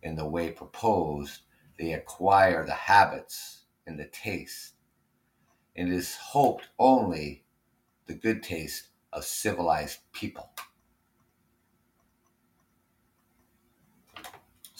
in 0.03 0.15
the 0.15 0.27
way 0.27 0.51
proposed, 0.51 1.41
they 1.79 1.93
acquire 1.93 2.65
the 2.65 2.73
habits 2.73 3.61
and 3.87 3.99
the 3.99 4.05
taste. 4.05 4.73
And 5.75 5.89
it 5.89 5.95
is 5.95 6.15
hoped 6.15 6.67
only 6.77 7.45
the 8.05 8.13
good 8.13 8.43
taste 8.43 8.89
of 9.13 9.23
civilized 9.23 9.99
people. 10.11 10.51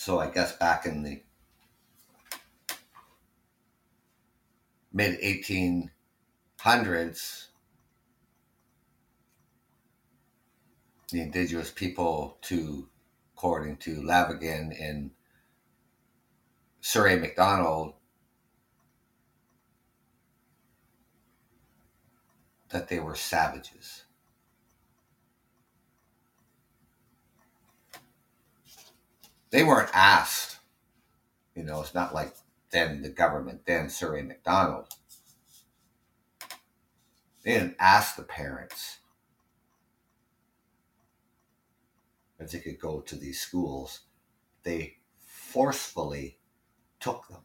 So 0.04 0.20
I 0.20 0.32
guess 0.32 0.56
back 0.56 0.88
in 0.88 1.04
the 1.04 1.22
mid 4.92 5.22
1800s, 5.22 5.92
the 11.12 11.22
indigenous 11.22 11.70
people, 11.70 12.40
to 12.42 12.90
according 13.36 13.78
to 13.78 14.02
Lavegan 14.02 14.76
and 14.82 15.12
Sir 16.80 17.10
A. 17.10 17.18
Macdonald, 17.18 17.94
that 22.70 22.88
they 22.88 23.00
were 23.00 23.14
savages. 23.14 24.01
They 29.52 29.64
weren't 29.64 29.92
asked. 29.94 30.58
You 31.56 31.64
know, 31.64 31.82
it's 31.82 31.94
not 31.94 32.14
like 32.14 32.34
then 32.72 33.02
the 33.02 33.10
government, 33.10 33.66
then 33.66 33.90
Sir 33.90 34.18
A. 34.18 34.24
Macdonald. 34.24 34.88
They 37.44 37.54
didn't 37.54 37.76
ask 37.80 38.16
the 38.16 38.24
parents 38.24 39.00
if 42.40 42.52
they 42.52 42.60
could 42.60 42.80
go 42.80 43.02
to 43.02 43.16
these 43.16 43.40
schools. 43.40 44.02
They 44.64 44.98
forcefully 45.18 46.38
took 47.00 47.28
them. 47.28 47.42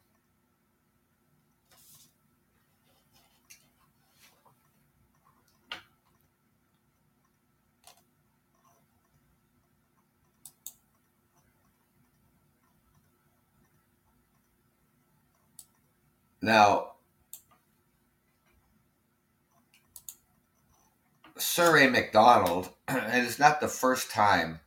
Now, 16.47 16.93
Sir 21.37 21.77
A. 21.79 21.91
Macdonald, 21.91 22.69
it 22.89 23.25
is 23.25 23.41
not 23.41 23.61
the 23.61 23.67
first 23.67 24.13
time 24.13 24.61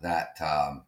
that 0.00 0.40
um, 0.40 0.82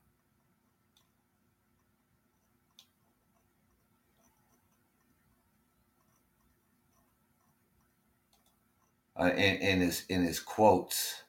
uh, 9.19 9.33
in, 9.33 9.57
in 9.57 9.81
his 9.81 10.05
in 10.09 10.23
his 10.23 10.39
quotes 10.39 11.22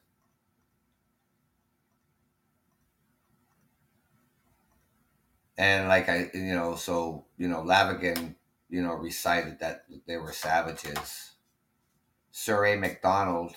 and 5.58 5.88
like 5.88 6.10
I, 6.10 6.30
you 6.34 6.56
know, 6.56 6.76
so 6.76 7.26
you 7.38 7.48
know, 7.48 7.62
Lavigan, 7.62 8.36
you 8.70 8.82
know, 8.82 8.94
recited 8.94 9.60
that 9.60 9.86
they 10.08 10.18
were 10.18 10.34
savages. 10.34 11.32
Sir 12.32 12.66
A. 12.66 12.76
Macdonald, 12.76 13.54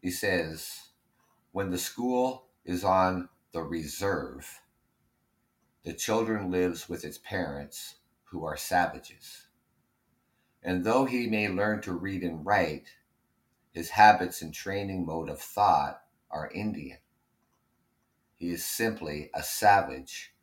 he 0.00 0.10
says, 0.10 0.82
when 1.52 1.70
the 1.70 1.78
school 1.78 2.48
is 2.64 2.84
on 2.84 3.28
the 3.52 3.62
reserve, 3.62 4.60
the 5.84 5.94
children 5.94 6.50
lives 6.50 6.88
with 6.88 7.04
its 7.04 7.18
parents, 7.18 7.96
who 8.24 8.44
are 8.44 8.56
savages. 8.56 9.46
And 10.62 10.84
though 10.84 11.04
he 11.04 11.28
may 11.28 11.48
learn 11.48 11.80
to 11.82 11.92
read 11.92 12.22
and 12.22 12.44
write, 12.44 12.88
his 13.72 13.90
habits 13.90 14.42
and 14.42 14.52
training 14.52 15.06
mode 15.06 15.28
of 15.28 15.40
thought 15.40 16.02
are 16.30 16.50
Indian. 16.52 16.98
He 18.44 18.50
is 18.50 18.62
simply 18.62 19.30
a 19.32 19.42
savage 19.42 20.34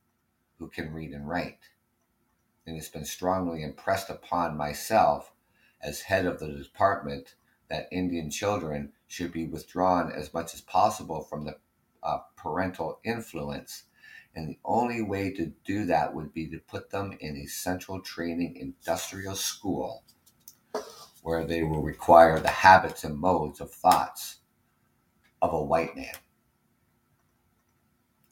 who 0.57 0.69
can 0.69 0.91
read 0.91 1.11
and 1.11 1.29
write. 1.29 1.59
And 2.65 2.75
it's 2.75 2.89
been 2.89 3.05
strongly 3.05 3.61
impressed 3.61 4.09
upon 4.09 4.57
myself 4.57 5.35
as 5.83 6.01
head 6.01 6.25
of 6.25 6.39
the 6.39 6.47
department 6.47 7.35
that 7.69 7.87
Indian 7.91 8.31
children 8.31 8.93
should 9.07 9.31
be 9.31 9.45
withdrawn 9.45 10.11
as 10.11 10.33
much 10.33 10.55
as 10.55 10.61
possible 10.61 11.21
from 11.21 11.45
the 11.45 11.59
uh, 12.01 12.21
parental 12.35 12.99
influence. 13.03 13.83
And 14.33 14.49
the 14.49 14.57
only 14.65 15.03
way 15.03 15.31
to 15.33 15.53
do 15.63 15.85
that 15.85 16.15
would 16.15 16.33
be 16.33 16.47
to 16.47 16.57
put 16.57 16.89
them 16.89 17.15
in 17.19 17.37
a 17.37 17.45
central 17.45 18.01
training 18.01 18.55
industrial 18.55 19.35
school 19.35 20.05
where 21.21 21.45
they 21.45 21.61
will 21.61 21.83
require 21.83 22.39
the 22.39 22.49
habits 22.49 23.03
and 23.03 23.19
modes 23.19 23.61
of 23.61 23.71
thoughts 23.71 24.37
of 25.39 25.53
a 25.53 25.63
white 25.63 25.95
man. 25.95 26.15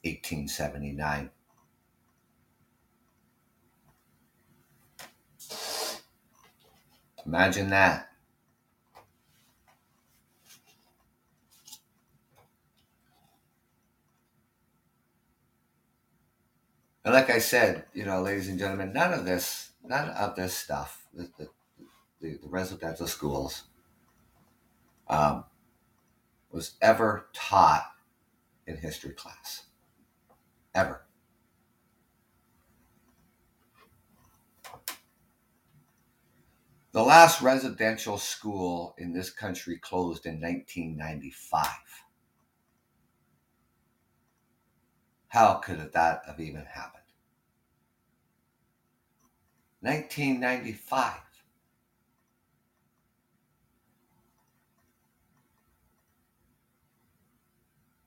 1879. 0.04 1.30
Imagine 7.26 7.70
that. 7.70 8.08
And 17.04 17.14
like 17.14 17.30
I 17.30 17.38
said, 17.38 17.84
you 17.94 18.04
know, 18.04 18.22
ladies 18.22 18.48
and 18.48 18.58
gentlemen, 18.58 18.92
none 18.92 19.12
of 19.12 19.24
this, 19.24 19.70
none 19.84 20.10
of 20.10 20.36
this 20.36 20.54
stuff, 20.54 21.06
the, 21.14 21.30
the, 21.38 21.48
the, 22.20 22.38
the 22.42 22.48
residential 22.48 23.06
schools, 23.06 23.64
um, 25.08 25.44
was 26.50 26.72
ever 26.80 27.28
taught 27.32 27.86
in 28.66 28.76
history 28.76 29.12
class 29.12 29.64
ever. 30.74 31.02
The 36.92 37.02
last 37.02 37.40
residential 37.40 38.18
school 38.18 38.94
in 38.98 39.12
this 39.12 39.30
country 39.30 39.78
closed 39.78 40.26
in 40.26 40.40
1995. 40.40 41.66
How 45.28 45.54
could 45.54 45.92
that 45.92 46.22
have 46.26 46.40
even 46.40 46.64
happened? 46.64 47.04
1995. 49.80 51.14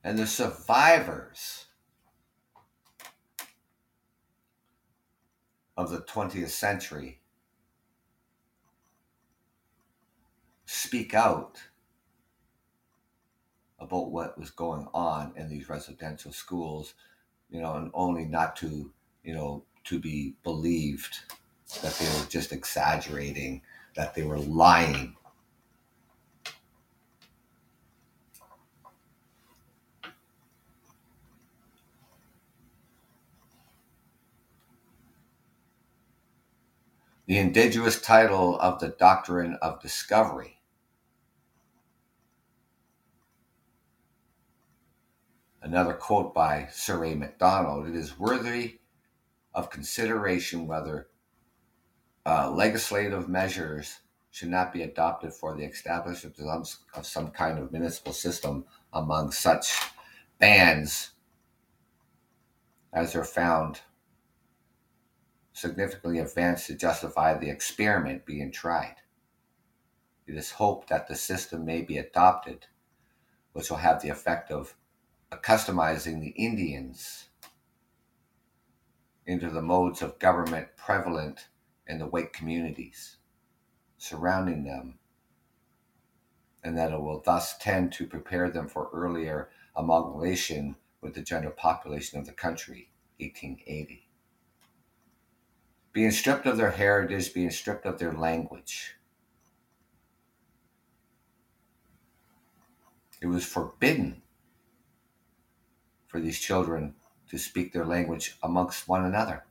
And 0.04 0.18
the 0.18 0.26
survivors 0.26 1.64
of 5.76 5.90
the 5.90 6.00
20th 6.00 6.50
century 6.50 7.20
speak 10.66 11.14
out 11.14 11.60
about 13.80 14.10
what 14.10 14.38
was 14.38 14.50
going 14.50 14.86
on 14.94 15.32
in 15.36 15.48
these 15.48 15.68
residential 15.68 16.32
schools, 16.32 16.94
you 17.50 17.60
know, 17.60 17.74
and 17.74 17.90
only 17.94 18.24
not 18.24 18.56
to, 18.56 18.92
you 19.22 19.34
know, 19.34 19.62
to 19.84 19.98
be 19.98 20.34
believed 20.42 21.18
that 21.82 21.94
they 21.94 22.06
were 22.06 22.26
just 22.28 22.52
exaggerating, 22.52 23.60
that 23.96 24.14
they 24.14 24.22
were 24.22 24.38
lying. 24.38 25.14
The 37.26 37.38
indigenous 37.38 38.00
title 38.02 38.58
of 38.58 38.80
the 38.80 38.88
doctrine 38.88 39.54
of 39.62 39.80
discovery 39.80 40.60
Another 45.62 45.94
quote 45.94 46.34
by 46.34 46.68
Sir 46.70 47.02
A. 47.06 47.14
Macdonald 47.14 47.88
It 47.88 47.94
is 47.94 48.18
worthy 48.18 48.80
of 49.54 49.70
consideration 49.70 50.66
whether 50.66 51.08
uh, 52.26 52.50
legislative 52.50 53.26
measures 53.26 54.00
should 54.30 54.50
not 54.50 54.70
be 54.70 54.82
adopted 54.82 55.32
for 55.32 55.56
the 55.56 55.64
establishment 55.64 56.34
of 56.94 57.06
some 57.06 57.30
kind 57.30 57.58
of 57.58 57.72
municipal 57.72 58.12
system 58.12 58.66
among 58.92 59.30
such 59.30 59.78
bands 60.38 61.12
as 62.92 63.16
are 63.16 63.24
found 63.24 63.80
significantly 65.54 66.18
advanced 66.18 66.66
to 66.66 66.74
justify 66.74 67.38
the 67.38 67.48
experiment 67.48 68.26
being 68.26 68.52
tried. 68.52 68.96
It 70.26 70.34
is 70.34 70.50
hoped 70.52 70.90
that 70.90 71.08
the 71.08 71.14
system 71.14 71.64
may 71.64 71.80
be 71.80 71.96
adopted, 71.96 72.66
which 73.52 73.70
will 73.70 73.78
have 73.78 74.02
the 74.02 74.10
effect 74.10 74.50
of 74.50 74.74
customizing 75.30 76.20
the 76.20 76.34
Indians 76.36 77.28
into 79.26 79.48
the 79.48 79.62
modes 79.62 80.02
of 80.02 80.18
government 80.18 80.68
prevalent 80.76 81.48
in 81.86 81.98
the 81.98 82.06
white 82.06 82.32
communities 82.32 83.16
surrounding 83.96 84.64
them, 84.64 84.98
and 86.62 86.76
that 86.76 86.92
it 86.92 87.00
will 87.00 87.20
thus 87.20 87.56
tend 87.58 87.92
to 87.92 88.06
prepare 88.06 88.50
them 88.50 88.68
for 88.68 88.90
earlier 88.92 89.48
amalgamation 89.74 90.76
with 91.00 91.14
the 91.14 91.22
general 91.22 91.52
population 91.52 92.18
of 92.18 92.26
the 92.26 92.32
country, 92.32 92.90
1880. 93.18 94.08
Being 95.94 96.10
stripped 96.10 96.44
of 96.44 96.56
their 96.56 96.72
heritage, 96.72 97.32
being 97.32 97.52
stripped 97.52 97.86
of 97.86 98.00
their 98.00 98.12
language. 98.12 98.96
It 103.22 103.28
was 103.28 103.46
forbidden 103.46 104.20
for 106.08 106.18
these 106.18 106.40
children 106.40 106.96
to 107.30 107.38
speak 107.38 107.72
their 107.72 107.84
language 107.84 108.36
amongst 108.42 108.88
one 108.88 109.04
another. 109.04 109.44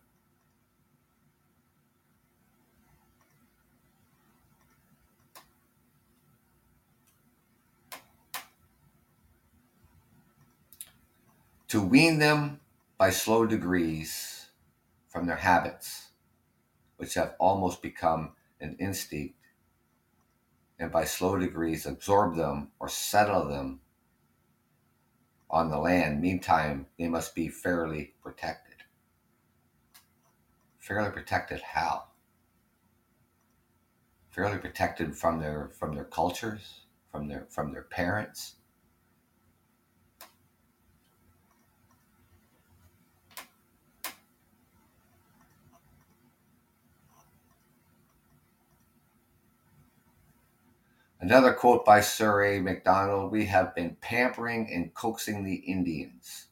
To 11.69 11.81
wean 11.81 12.19
them 12.19 12.59
by 12.97 13.11
slow 13.11 13.45
degrees 13.45 14.47
from 15.07 15.25
their 15.25 15.37
habits, 15.37 16.02
which 16.97 17.15
have 17.15 17.35
almost 17.39 17.81
become 17.81 18.33
an 18.59 18.75
instinct, 18.79 19.35
and 20.79 20.91
by 20.91 21.03
slow 21.05 21.37
degrees 21.37 21.85
absorb 21.85 22.35
them 22.35 22.71
or 22.79 22.89
settle 22.89 23.47
them 23.47 23.79
on 25.49 25.69
the 25.69 25.77
land. 25.77 26.21
Meantime, 26.21 26.87
they 26.97 27.07
must 27.07 27.35
be 27.35 27.47
fairly 27.47 28.13
protected. 28.21 28.75
Fairly 30.79 31.11
protected 31.11 31.61
how? 31.61 32.05
Fairly 34.31 34.57
protected 34.57 35.15
from 35.15 35.39
their 35.39 35.69
from 35.69 35.93
their 35.93 36.05
cultures, 36.05 36.81
from 37.11 37.27
their 37.27 37.45
from 37.49 37.71
their 37.71 37.83
parents. 37.83 38.55
Another 51.23 51.53
quote 51.53 51.85
by 51.85 52.01
Sir 52.01 52.43
A. 52.43 52.59
Macdonald 52.59 53.31
We 53.31 53.45
have 53.45 53.73
been 53.73 53.95
pampering 54.01 54.69
and 54.69 54.93
coaxing 54.93 55.45
the 55.45 55.55
Indians. 55.55 56.47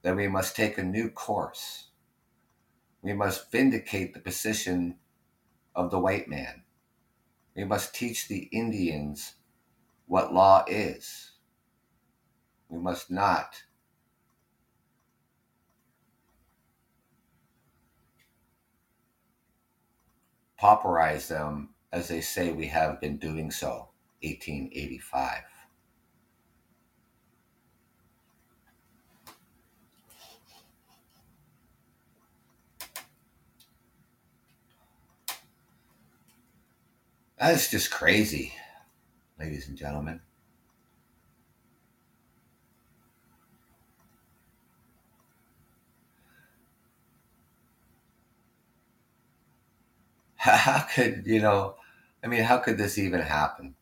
That 0.00 0.16
we 0.16 0.26
must 0.26 0.56
take 0.56 0.78
a 0.78 0.82
new 0.82 1.10
course. 1.10 1.88
We 3.02 3.12
must 3.12 3.52
vindicate 3.52 4.14
the 4.14 4.20
position 4.20 4.96
of 5.74 5.90
the 5.90 5.98
white 5.98 6.28
man. 6.28 6.62
We 7.54 7.64
must 7.64 7.94
teach 7.94 8.26
the 8.26 8.48
Indians 8.52 9.34
what 10.06 10.32
law 10.32 10.64
is. 10.66 11.32
We 12.70 12.78
must 12.78 13.10
not 13.10 13.64
pauperize 20.58 21.26
them 21.26 21.71
as 21.92 22.08
they 22.08 22.20
say 22.20 22.52
we 22.52 22.66
have 22.68 23.00
been 23.00 23.18
doing 23.18 23.50
so, 23.50 23.88
1885. 24.22 25.44
That's 37.38 37.70
just 37.70 37.90
crazy, 37.90 38.54
ladies 39.38 39.68
and 39.68 39.76
gentlemen. 39.76 40.20
How 50.36 50.80
could, 50.94 51.22
you 51.26 51.40
know, 51.40 51.76
I 52.24 52.28
mean, 52.28 52.42
how 52.42 52.58
could 52.58 52.78
this 52.78 52.98
even 52.98 53.20
happen? 53.20 53.74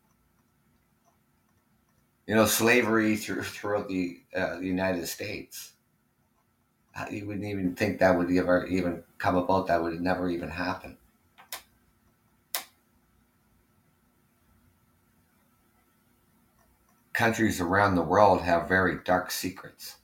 You 2.27 2.35
know, 2.35 2.45
slavery 2.45 3.15
through, 3.17 3.43
throughout 3.43 3.87
the, 3.87 4.21
uh, 4.35 4.57
the 4.57 4.65
United 4.65 5.07
States. 5.07 5.73
You 7.09 7.25
wouldn't 7.25 7.45
even 7.45 7.75
think 7.75 7.99
that 7.99 8.17
would 8.17 8.31
ever 8.31 8.65
even 8.67 9.03
come 9.17 9.35
about. 9.35 9.67
That 9.67 9.81
would 9.81 10.01
never 10.01 10.29
even 10.29 10.49
happen. 10.49 10.97
Countries 17.13 17.61
around 17.61 17.95
the 17.95 18.01
world 18.01 18.41
have 18.41 18.67
very 18.67 18.97
dark 19.03 19.31
secrets. 19.31 19.97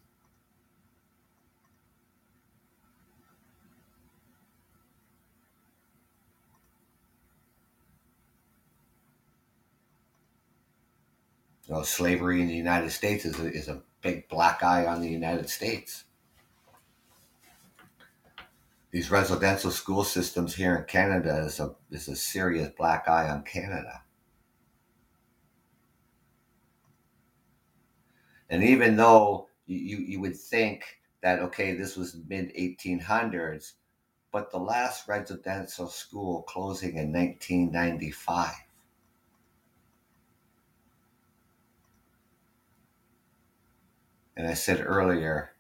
You 11.68 11.76
know, 11.76 11.84
slavery 11.84 12.42
in 12.42 12.48
the 12.48 12.56
United 12.56 12.92
States 12.92 13.26
is 13.26 13.40
a, 13.40 13.52
is 13.52 13.68
a 13.68 13.82
big 14.02 14.28
black 14.30 14.64
eye 14.64 14.86
on 14.86 15.02
the 15.02 15.10
United 15.10 15.50
States. 15.50 16.06
These 18.92 19.12
residential 19.12 19.70
school 19.70 20.06
systems 20.06 20.56
here 20.56 20.76
in 20.76 20.86
Canada 20.86 21.44
is 21.46 21.60
a 21.60 21.76
is 21.92 22.08
a 22.08 22.16
serious 22.16 22.72
black 22.78 23.10
eye 23.10 23.30
on 23.30 23.44
Canada. 23.44 24.02
And 28.50 28.64
even 28.64 28.96
though 28.96 29.50
you, 29.66 29.98
you 29.98 30.22
would 30.22 30.38
think 30.38 30.86
that 31.22 31.40
okay, 31.40 31.74
this 31.76 31.98
was 31.98 32.16
mid 32.30 32.56
1800s, 32.56 33.74
but 34.32 34.52
the 34.52 34.58
last 34.58 35.10
residential 35.10 35.90
school 35.90 36.44
closing 36.44 36.96
in 36.96 37.12
1995 37.12 38.54
And 44.38 44.46
I 44.46 44.54
said 44.54 44.86
earlier, 44.86 45.54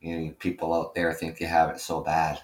You 0.00 0.18
know, 0.18 0.32
people 0.38 0.72
out 0.72 0.94
there 0.94 1.12
think 1.12 1.38
you 1.38 1.46
have 1.46 1.68
it 1.68 1.80
so 1.80 2.00
bad. 2.00 2.40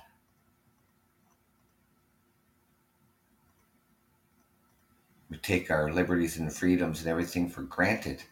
We 5.31 5.39
take 5.39 5.71
our 5.71 5.91
liberties 5.91 6.37
and 6.37 6.53
freedoms 6.53 7.01
and 7.01 7.09
everything 7.09 7.49
for 7.49 7.63
granted 7.63 8.23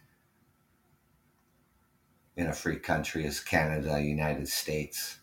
in 2.37 2.45
a 2.45 2.53
free 2.53 2.77
country 2.77 3.25
as 3.25 3.39
Canada, 3.39 3.99
United 3.99 4.47
States. 4.47 5.17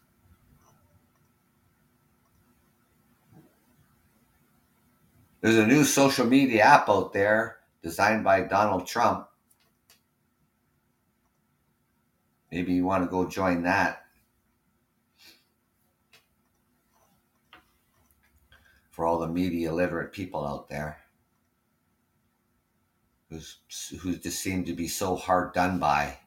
There's 5.41 5.55
a 5.55 5.67
new 5.69 5.85
social 5.85 6.27
media 6.27 6.65
app 6.65 6.89
out 6.89 7.13
there 7.13 7.59
designed 7.81 8.25
by 8.25 8.41
Donald 8.41 8.89
Trump. 8.89 9.29
Maybe 12.51 12.73
you 12.73 12.85
want 12.85 13.05
to 13.05 13.11
go 13.11 13.29
join 13.29 13.63
that. 13.63 14.05
For 18.91 19.07
all 19.07 19.19
the 19.19 19.29
media 19.29 19.73
literate 19.73 20.13
people 20.13 20.45
out 20.45 20.69
there 20.69 20.99
who's, 23.31 23.59
who 24.01 24.17
just 24.17 24.41
seem 24.41 24.65
to 24.65 24.73
be 24.73 24.89
so 24.89 25.17
hard 25.17 25.53
done 25.53 25.79
by. 25.79 26.19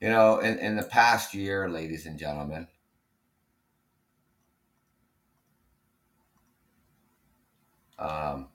You 0.00 0.08
know, 0.08 0.38
in, 0.38 0.58
in 0.58 0.76
the 0.76 0.82
past 0.82 1.34
year, 1.34 1.68
ladies 1.68 2.06
and 2.06 2.18
gentlemen, 2.18 2.66
um, 7.98 8.48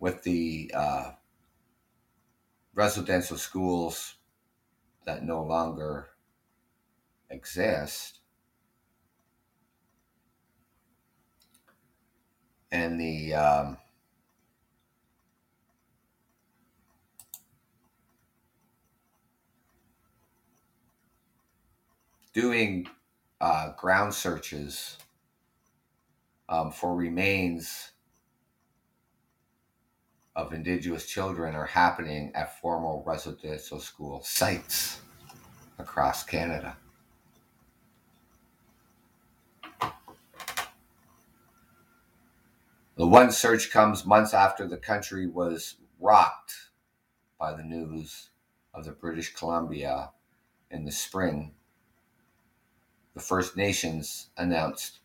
with 0.00 0.22
the 0.22 0.70
uh, 0.74 1.12
residential 2.74 3.36
schools 3.36 4.14
that 5.04 5.22
no 5.22 5.42
longer 5.42 6.08
exist 7.28 8.20
and 12.70 12.98
the 12.98 13.34
um, 13.34 13.76
doing 22.32 22.86
uh, 23.40 23.72
ground 23.72 24.14
searches 24.14 24.96
um, 26.48 26.70
for 26.70 26.94
remains 26.94 27.92
of 30.34 30.52
Indigenous 30.52 31.06
children 31.06 31.54
are 31.54 31.66
happening 31.66 32.32
at 32.34 32.58
formal 32.60 33.02
residential 33.06 33.78
school 33.78 34.22
sites 34.22 35.00
across 35.78 36.24
Canada. 36.24 36.76
The 42.96 43.06
one 43.06 43.32
search 43.32 43.70
comes 43.70 44.06
months 44.06 44.32
after 44.32 44.66
the 44.66 44.76
country 44.76 45.26
was 45.26 45.76
rocked 45.98 46.70
by 47.38 47.54
the 47.54 47.62
news 47.62 48.30
of 48.72 48.84
the 48.84 48.92
British 48.92 49.34
Columbia 49.34 50.10
in 50.70 50.84
the 50.84 50.92
spring 50.92 51.52
the 53.14 53.20
First 53.20 53.56
Nations 53.56 54.28
announced 54.36 54.98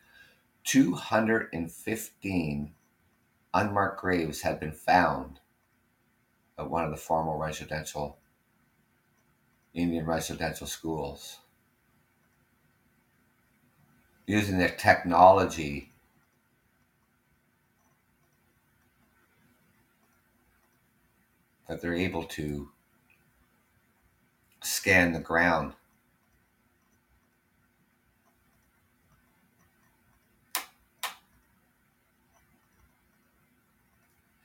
215 0.65 2.73
unmarked 3.53 4.01
graves 4.01 4.41
had 4.41 4.59
been 4.59 4.71
found 4.71 5.39
at 6.57 6.69
one 6.69 6.83
of 6.83 6.91
the 6.91 6.97
former 6.97 7.37
residential 7.37 8.17
Indian 9.73 10.05
residential 10.05 10.67
schools. 10.67 11.39
Using 14.25 14.57
the 14.57 14.69
technology 14.69 15.91
that 21.67 21.81
they're 21.81 21.93
able 21.93 22.23
to 22.23 22.69
scan 24.63 25.13
the 25.13 25.19
ground 25.19 25.73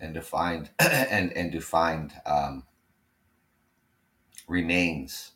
and 0.02 0.14
to 0.14 0.20
find 0.20 0.68
and 0.78 1.32
and 1.32 1.52
to 1.52 1.60
find 1.60 2.12
um, 2.26 2.64
remains 4.48 5.32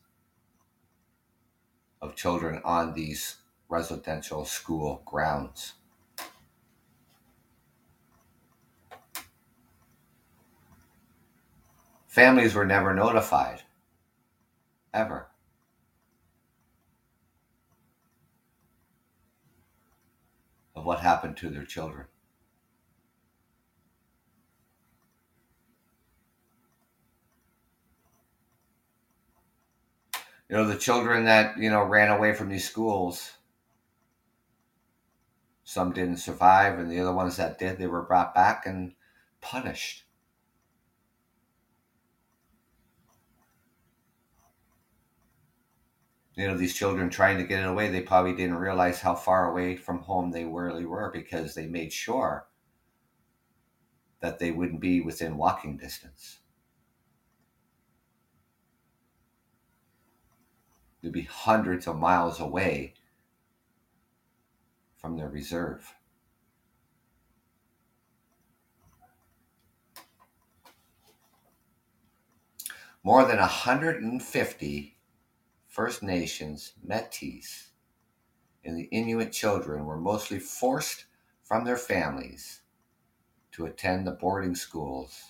of 2.02 2.16
children 2.16 2.60
on 2.64 2.92
these 2.92 3.36
residential 3.68 4.44
school 4.44 5.02
grounds. 5.06 5.74
Families 12.08 12.54
were 12.54 12.66
never 12.66 12.94
notified, 12.94 13.62
ever. 14.92 15.28
Of 20.74 20.84
what 20.84 21.00
happened 21.00 21.36
to 21.38 21.50
their 21.50 21.64
children. 21.64 22.06
You 30.48 30.56
know 30.56 30.66
the 30.66 30.76
children 30.76 31.24
that 31.24 31.58
you 31.58 31.70
know 31.70 31.82
ran 31.82 32.10
away 32.10 32.32
from 32.34 32.48
these 32.48 32.68
schools 32.68 33.32
some 35.64 35.92
didn't 35.92 36.18
survive 36.18 36.78
and 36.78 36.90
the 36.90 37.00
other 37.00 37.12
ones 37.12 37.36
that 37.36 37.58
did 37.58 37.78
they 37.78 37.88
were 37.88 38.02
brought 38.02 38.34
back 38.34 38.66
and 38.66 38.92
punished. 39.40 40.04
You 46.36 46.46
know 46.46 46.56
these 46.56 46.74
children 46.74 47.08
trying 47.10 47.38
to 47.38 47.44
get 47.44 47.60
it 47.60 47.66
away 47.66 47.88
they 47.88 48.02
probably 48.02 48.34
didn't 48.34 48.56
realize 48.56 49.00
how 49.00 49.14
far 49.14 49.50
away 49.50 49.76
from 49.76 50.00
home 50.00 50.30
they 50.30 50.44
really 50.44 50.84
were 50.84 51.10
because 51.10 51.54
they 51.54 51.66
made 51.66 51.92
sure 51.92 52.46
that 54.20 54.38
they 54.38 54.50
wouldn't 54.50 54.80
be 54.80 55.00
within 55.00 55.36
walking 55.38 55.78
distance 55.78 56.40
to 61.06 61.12
be 61.12 61.22
hundreds 61.22 61.86
of 61.86 61.96
miles 61.96 62.40
away 62.40 62.92
from 64.96 65.16
their 65.16 65.28
reserve. 65.28 65.94
More 73.04 73.24
than 73.24 73.38
150 73.38 74.98
First 75.68 76.02
Nations 76.02 76.72
Metis 76.82 77.70
and 78.64 78.76
the 78.76 78.88
Inuit 78.90 79.30
children 79.30 79.84
were 79.84 80.00
mostly 80.00 80.40
forced 80.40 81.04
from 81.44 81.64
their 81.64 81.76
families 81.76 82.62
to 83.52 83.66
attend 83.66 84.08
the 84.08 84.10
boarding 84.10 84.56
schools. 84.56 85.22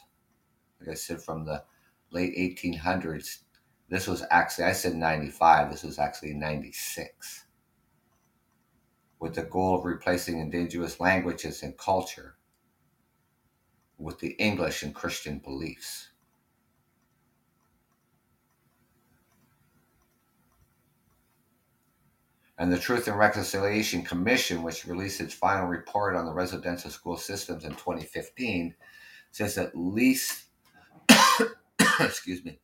Like 0.81 0.89
I 0.89 0.95
said, 0.95 1.21
from 1.21 1.45
the 1.45 1.65
late 2.11 2.35
1800s 2.35 3.41
this 3.89 4.07
was 4.07 4.25
actually, 4.31 4.65
I 4.65 4.73
said 4.73 4.95
95, 4.95 5.71
this 5.71 5.85
was 5.85 5.99
actually 5.99 6.35
96. 6.35 7.45
With 9.21 9.35
the 9.35 9.43
goal 9.43 9.79
of 9.79 9.85
replacing 9.85 10.41
indigenous 10.41 11.01
languages 11.01 11.63
and 11.63 11.77
culture 11.79 12.37
with 13.99 14.19
the 14.19 14.33
English 14.33 14.83
and 14.83 14.95
Christian 14.95 15.39
beliefs. 15.39 16.11
And 22.59 22.73
the 22.73 22.79
Truth 22.79 23.07
and 23.07 23.19
Reconciliation 23.19 24.03
Commission, 24.03 24.63
which 24.63 24.87
released 24.87 25.21
its 25.21 25.35
final 25.35 25.67
report 25.67 26.17
on 26.17 26.25
the 26.25 26.33
residential 26.33 26.91
school 26.91 27.19
systems 27.19 27.65
in 27.65 27.73
2015, 27.73 28.75
says 29.31 29.59
at 29.59 29.77
least, 29.77 30.45
excuse 32.01 32.43
me, 32.45 32.59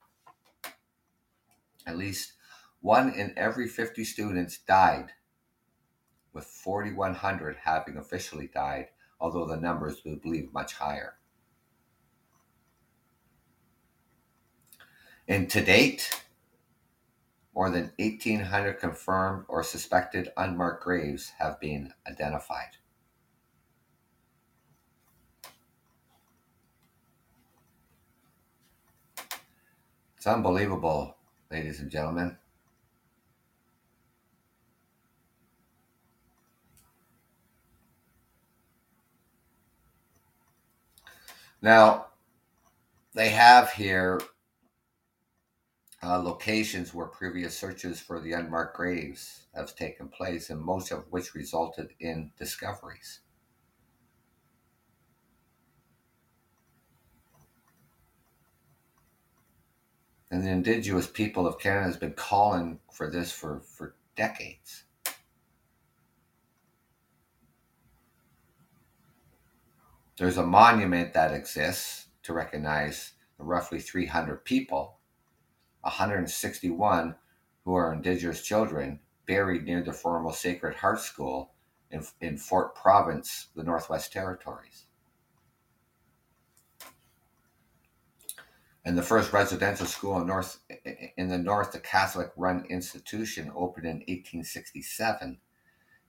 at 1.87 1.97
least 1.97 2.33
one 2.80 3.12
in 3.12 3.33
every 3.37 3.68
50 3.68 4.05
students 4.05 4.59
died, 4.59 5.11
with 6.33 6.45
4,100 6.45 7.57
having 7.62 7.97
officially 7.97 8.49
died, 8.53 8.89
although 9.20 9.47
the 9.47 9.57
numbers 9.57 10.03
we 10.05 10.16
believe 10.16 10.53
much 10.53 10.74
higher. 10.74 11.14
And 15.28 15.49
to 15.51 15.64
date, 15.64 16.22
more 17.55 17.70
than 17.70 17.93
1,800 17.99 18.80
confirmed 18.80 19.45
or 19.49 19.62
suspected 19.62 20.30
unmarked 20.37 20.83
graves 20.83 21.33
have 21.39 21.61
been 21.61 21.93
identified. 22.09 22.76
It's 30.16 30.26
unbelievable, 30.26 31.16
ladies 31.53 31.80
and 31.80 31.90
gentlemen. 31.90 32.34
Now, 41.61 42.07
they 43.14 43.28
have 43.28 43.70
here 43.72 44.20
uh, 46.03 46.18
locations 46.18 46.94
where 46.94 47.07
previous 47.07 47.57
searches 47.57 48.00
for 48.00 48.18
the 48.18 48.32
unmarked 48.32 48.74
graves 48.74 49.42
have 49.55 49.76
taken 49.76 50.09
place, 50.09 50.48
and 50.48 50.61
most 50.61 50.90
of 50.90 51.05
which 51.11 51.34
resulted 51.34 51.90
in 52.00 52.32
discoveries. 52.38 53.20
And 60.33 60.43
the 60.43 60.51
indigenous 60.51 61.07
people 61.07 61.47
of 61.47 61.59
Canada 61.59 61.85
has 61.85 61.99
been 61.99 62.14
calling 62.14 62.78
for 62.91 63.11
this 63.11 63.30
for, 63.30 63.61
for 63.61 63.95
decades. 64.16 64.85
There's 70.16 70.39
a 70.39 70.47
monument 70.47 71.12
that 71.12 71.35
exists 71.35 72.07
to 72.22 72.33
recognize 72.33 73.12
the 73.37 73.45
roughly 73.45 73.78
300 73.78 74.43
people, 74.43 75.01
161 75.83 77.14
who 77.66 77.74
are 77.74 77.93
Indigenous 77.93 78.43
children 78.43 79.01
buried 79.26 79.64
near 79.64 79.83
the 79.83 79.93
former 79.93 80.33
Sacred 80.33 80.76
Heart 80.76 81.01
School 81.01 81.53
in, 81.91 82.07
in 82.22 82.39
Fort 82.39 82.74
Providence, 82.74 83.49
the 83.55 83.64
Northwest 83.64 84.14
Territories. 84.14 84.87
And 88.85 88.99
the 88.99 89.03
first 89.03 89.33
residential 89.33 89.87
school 89.87 90.20
in 90.20 90.26
North 90.26 90.59
in 91.16 91.28
the 91.28 91.39
North, 91.39 91.72
the 91.72 91.78
Catholic-run 91.78 92.64
institution, 92.68 93.53
opened 93.55 93.87
in 93.87 93.99
1867 93.99 95.39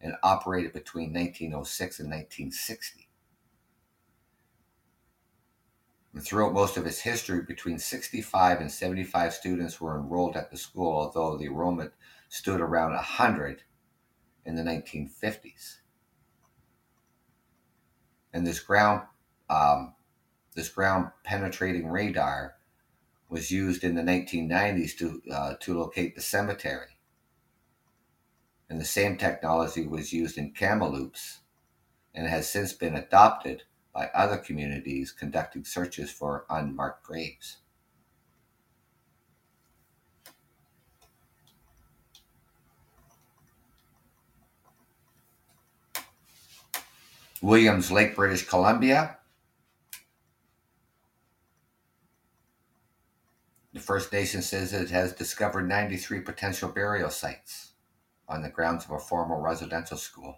and 0.02 0.16
operated 0.24 0.74
between 0.74 1.14
1906 1.14 2.00
and 2.00 2.10
1960. 2.10 3.08
And 6.14 6.24
throughout 6.24 6.54
most 6.54 6.78
of 6.78 6.86
its 6.86 7.00
history, 7.00 7.42
between 7.42 7.80
65 7.80 8.60
and 8.60 8.72
75 8.72 9.34
students 9.34 9.80
were 9.82 9.98
enrolled 10.00 10.36
at 10.36 10.52
the 10.52 10.58
school, 10.58 10.92
although 10.92 11.38
the 11.38 11.46
enrollment 11.46 11.92
stood 12.30 12.62
around 12.62 12.94
100 12.94 13.64
in 14.46 14.56
the 14.56 14.64
1950s. 14.64 15.78
And 18.32 18.46
this 18.46 18.60
ground, 18.60 19.04
um, 19.50 19.94
this 20.56 20.70
ground 20.70 21.12
penetrating 21.24 21.88
radar 21.88 22.56
was 23.34 23.50
used 23.50 23.84
in 23.84 23.96
the 23.96 24.04
1990s 24.04 24.96
to 24.96 25.22
uh, 25.34 25.56
to 25.60 25.78
locate 25.78 26.14
the 26.14 26.22
cemetery. 26.22 27.00
And 28.70 28.80
the 28.80 28.86
same 28.86 29.18
technology 29.18 29.88
was 29.88 30.14
used 30.14 30.38
in 30.38 30.52
Kamloops, 30.52 31.40
and 32.14 32.28
has 32.28 32.48
since 32.48 32.74
been 32.74 32.96
adopted 32.96 33.64
by 33.92 34.12
other 34.14 34.38
communities 34.38 35.12
conducting 35.12 35.66
searches 35.66 36.12
for 36.12 36.46
unmarked 36.48 37.04
graves. 37.04 37.58
Williams 47.42 47.92
Lake, 47.92 48.16
British 48.16 48.48
Columbia. 48.48 49.18
The 53.74 53.80
First 53.80 54.14
Nation 54.14 54.44
says 54.44 54.72
it 54.72 54.92
has 54.92 55.14
discovered 55.14 55.68
93 55.68 56.22
potential 56.22 56.70
burial 56.70 57.10
sites 57.10 57.74
on 58.30 58.44
the 58.44 58.50
grounds 58.50 58.86
of 58.86 58.92
a 58.92 59.00
former 59.00 59.42
residential 59.42 59.98
school. 59.98 60.38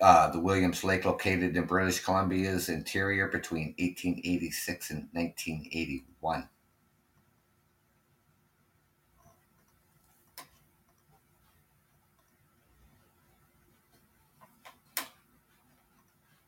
uh, 0.00 0.30
the 0.30 0.40
Williams 0.40 0.84
Lake, 0.84 1.04
located 1.04 1.56
in 1.56 1.64
British 1.64 2.00
Columbia's 2.00 2.68
interior 2.68 3.28
between 3.28 3.74
1886 3.78 4.90
and 4.90 5.08
1981. 5.12 6.48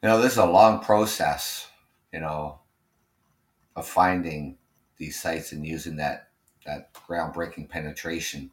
You 0.06 0.12
know, 0.12 0.22
this 0.22 0.34
is 0.34 0.38
a 0.38 0.46
long 0.46 0.78
process, 0.78 1.66
you 2.12 2.20
know, 2.20 2.60
of 3.74 3.88
finding 3.88 4.56
these 4.98 5.20
sites 5.20 5.50
and 5.50 5.66
using 5.66 5.96
that 5.96 6.28
that 6.64 6.94
groundbreaking 6.94 7.68
penetration 7.68 8.52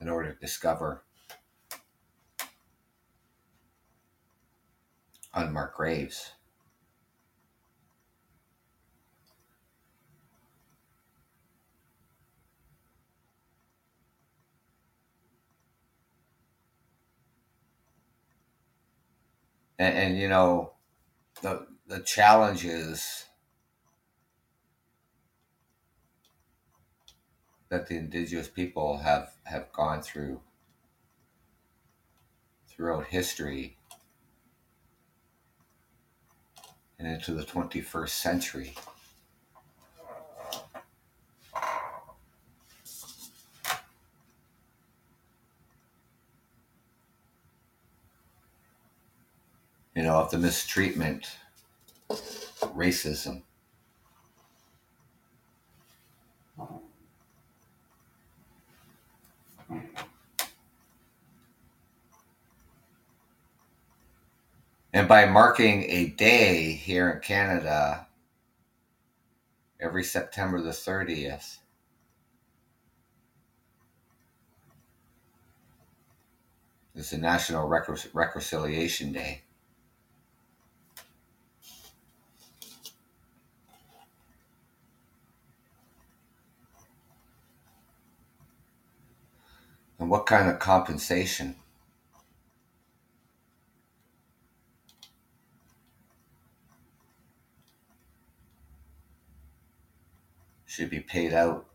in 0.00 0.08
order 0.08 0.32
to 0.32 0.38
discover 0.38 1.02
unmarked 5.34 5.76
graves. 5.76 6.30
And, 19.78 19.96
and, 19.96 20.18
you 20.18 20.28
know, 20.28 20.72
the 21.42 21.66
the 21.86 22.00
challenges 22.00 23.26
that 27.68 27.86
the 27.86 27.96
indigenous 27.96 28.48
people 28.48 28.98
have 28.98 29.32
have 29.44 29.72
gone 29.72 30.02
through 30.02 30.40
throughout 32.68 33.06
history 33.06 33.78
and 36.98 37.08
into 37.08 37.32
the 37.32 37.44
21st 37.44 38.08
century. 38.08 38.74
You 49.96 50.02
know, 50.02 50.16
of 50.16 50.30
the 50.30 50.36
mistreatment, 50.36 51.38
racism. 52.60 53.44
And 64.92 65.08
by 65.08 65.24
marking 65.24 65.84
a 65.84 66.08
day 66.08 66.72
here 66.72 67.08
in 67.08 67.20
Canada 67.20 68.06
every 69.80 70.04
September 70.04 70.60
the 70.60 70.72
30th, 70.72 71.56
is 76.94 77.08
the 77.08 77.16
National 77.16 77.66
Recon- 77.66 77.96
Reconciliation 78.12 79.12
Day. 79.12 79.45
And 89.98 90.10
what 90.10 90.26
kind 90.26 90.48
of 90.48 90.58
compensation 90.58 91.56
should 100.66 100.90
be 100.90 101.00
paid 101.00 101.32
out 101.32 101.66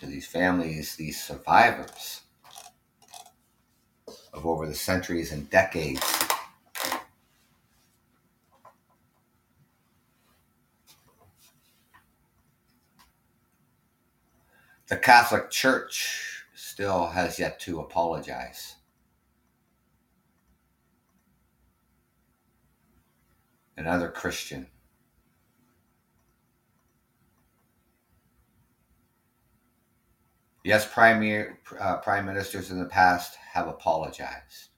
to 0.00 0.06
these 0.06 0.26
families, 0.26 0.96
these 0.96 1.22
survivors 1.22 2.22
of 4.32 4.44
over 4.44 4.66
the 4.66 4.74
centuries 4.74 5.30
and 5.30 5.48
decades. 5.48 6.23
The 14.94 15.00
Catholic 15.00 15.50
Church 15.50 16.44
still 16.54 17.08
has 17.08 17.36
yet 17.36 17.58
to 17.62 17.80
apologize. 17.80 18.76
another 23.76 24.08
Christian. 24.08 24.68
Yes, 30.62 30.86
prime, 30.86 31.56
uh, 31.80 31.96
prime 31.96 32.24
ministers 32.24 32.70
in 32.70 32.78
the 32.78 32.84
past 32.84 33.34
have 33.52 33.66
apologized. 33.66 34.68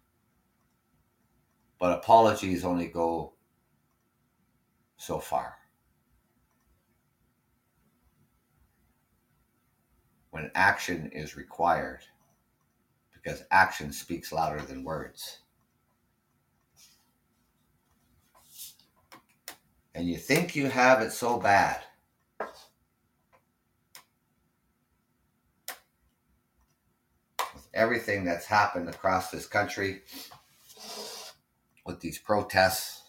But 1.78 1.92
apologies 1.92 2.64
only 2.64 2.86
go 2.86 3.34
so 4.96 5.18
far. 5.18 5.56
When 10.36 10.50
action 10.54 11.10
is 11.14 11.34
required, 11.34 12.00
because 13.10 13.44
action 13.50 13.90
speaks 13.90 14.32
louder 14.32 14.60
than 14.60 14.84
words. 14.84 15.38
And 19.94 20.06
you 20.06 20.18
think 20.18 20.54
you 20.54 20.68
have 20.68 21.00
it 21.00 21.12
so 21.12 21.38
bad. 21.38 21.80
With 27.54 27.68
everything 27.72 28.26
that's 28.26 28.44
happened 28.44 28.90
across 28.90 29.30
this 29.30 29.46
country, 29.46 30.02
with 31.86 32.00
these 32.00 32.18
protests, 32.18 33.05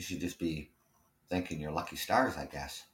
you 0.00 0.04
should 0.04 0.20
just 0.20 0.38
be 0.38 0.70
thanking 1.28 1.60
your 1.60 1.72
lucky 1.72 1.94
stars, 1.94 2.38
I 2.38 2.46
guess. 2.46 2.84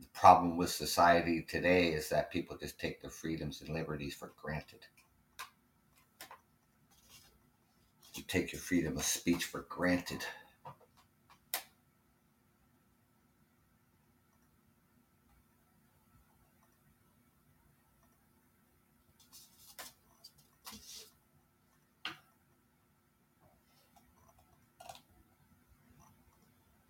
The 0.00 0.06
problem 0.14 0.56
with 0.56 0.70
society 0.70 1.42
today 1.42 1.88
is 1.88 2.08
that 2.08 2.32
people 2.32 2.56
just 2.56 2.80
take 2.80 3.02
their 3.02 3.10
freedoms 3.10 3.60
and 3.60 3.68
liberties 3.68 4.14
for 4.14 4.32
granted. 4.42 4.86
You 8.14 8.22
take 8.26 8.52
your 8.54 8.62
freedom 8.62 8.96
of 8.96 9.04
speech 9.04 9.44
for 9.44 9.66
granted. 9.68 10.24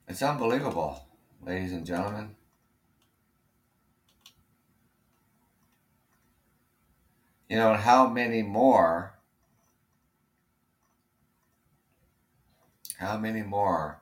It's 0.09 0.23
unbelievable, 0.23 1.07
ladies 1.45 1.73
and 1.73 1.85
gentlemen. 1.85 2.35
You 7.51 7.59
know, 7.59 7.75
how 7.75 8.09
many 8.09 8.43
more, 8.43 9.19
how 12.99 13.19
many 13.19 13.43
more 13.43 14.01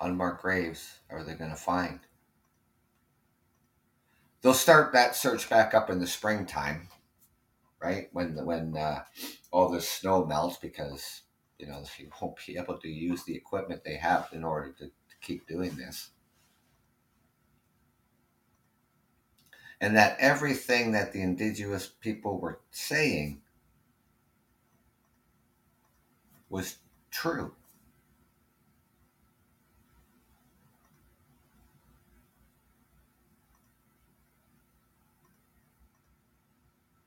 unmarked 0.00 0.42
graves 0.42 0.98
are 1.08 1.22
they 1.22 1.34
going 1.34 1.50
to 1.50 1.56
find? 1.56 2.00
They'll 4.42 4.54
start 4.54 4.92
that 4.92 5.14
search 5.14 5.48
back 5.48 5.72
up 5.72 5.88
in 5.88 6.00
the 6.00 6.06
springtime, 6.06 6.88
right? 7.80 8.08
When 8.12 8.44
when 8.44 8.76
uh, 8.76 9.04
all 9.52 9.68
the 9.68 9.80
snow 9.80 10.24
melts 10.24 10.56
because 10.56 11.22
you 11.60 11.66
know, 11.66 11.82
they 11.98 12.08
won't 12.20 12.36
be 12.46 12.56
able 12.56 12.78
to 12.78 12.88
use 12.88 13.24
the 13.24 13.34
equipment 13.34 13.84
they 13.84 13.96
have 13.96 14.28
in 14.32 14.44
order 14.44 14.72
to, 14.78 14.86
to 14.86 15.16
keep 15.20 15.46
doing 15.46 15.76
this. 15.76 16.10
And 19.80 19.96
that 19.96 20.16
everything 20.18 20.92
that 20.92 21.12
the 21.12 21.22
indigenous 21.22 21.86
people 21.86 22.38
were 22.38 22.60
saying 22.70 23.40
was 26.48 26.76
true. 27.10 27.52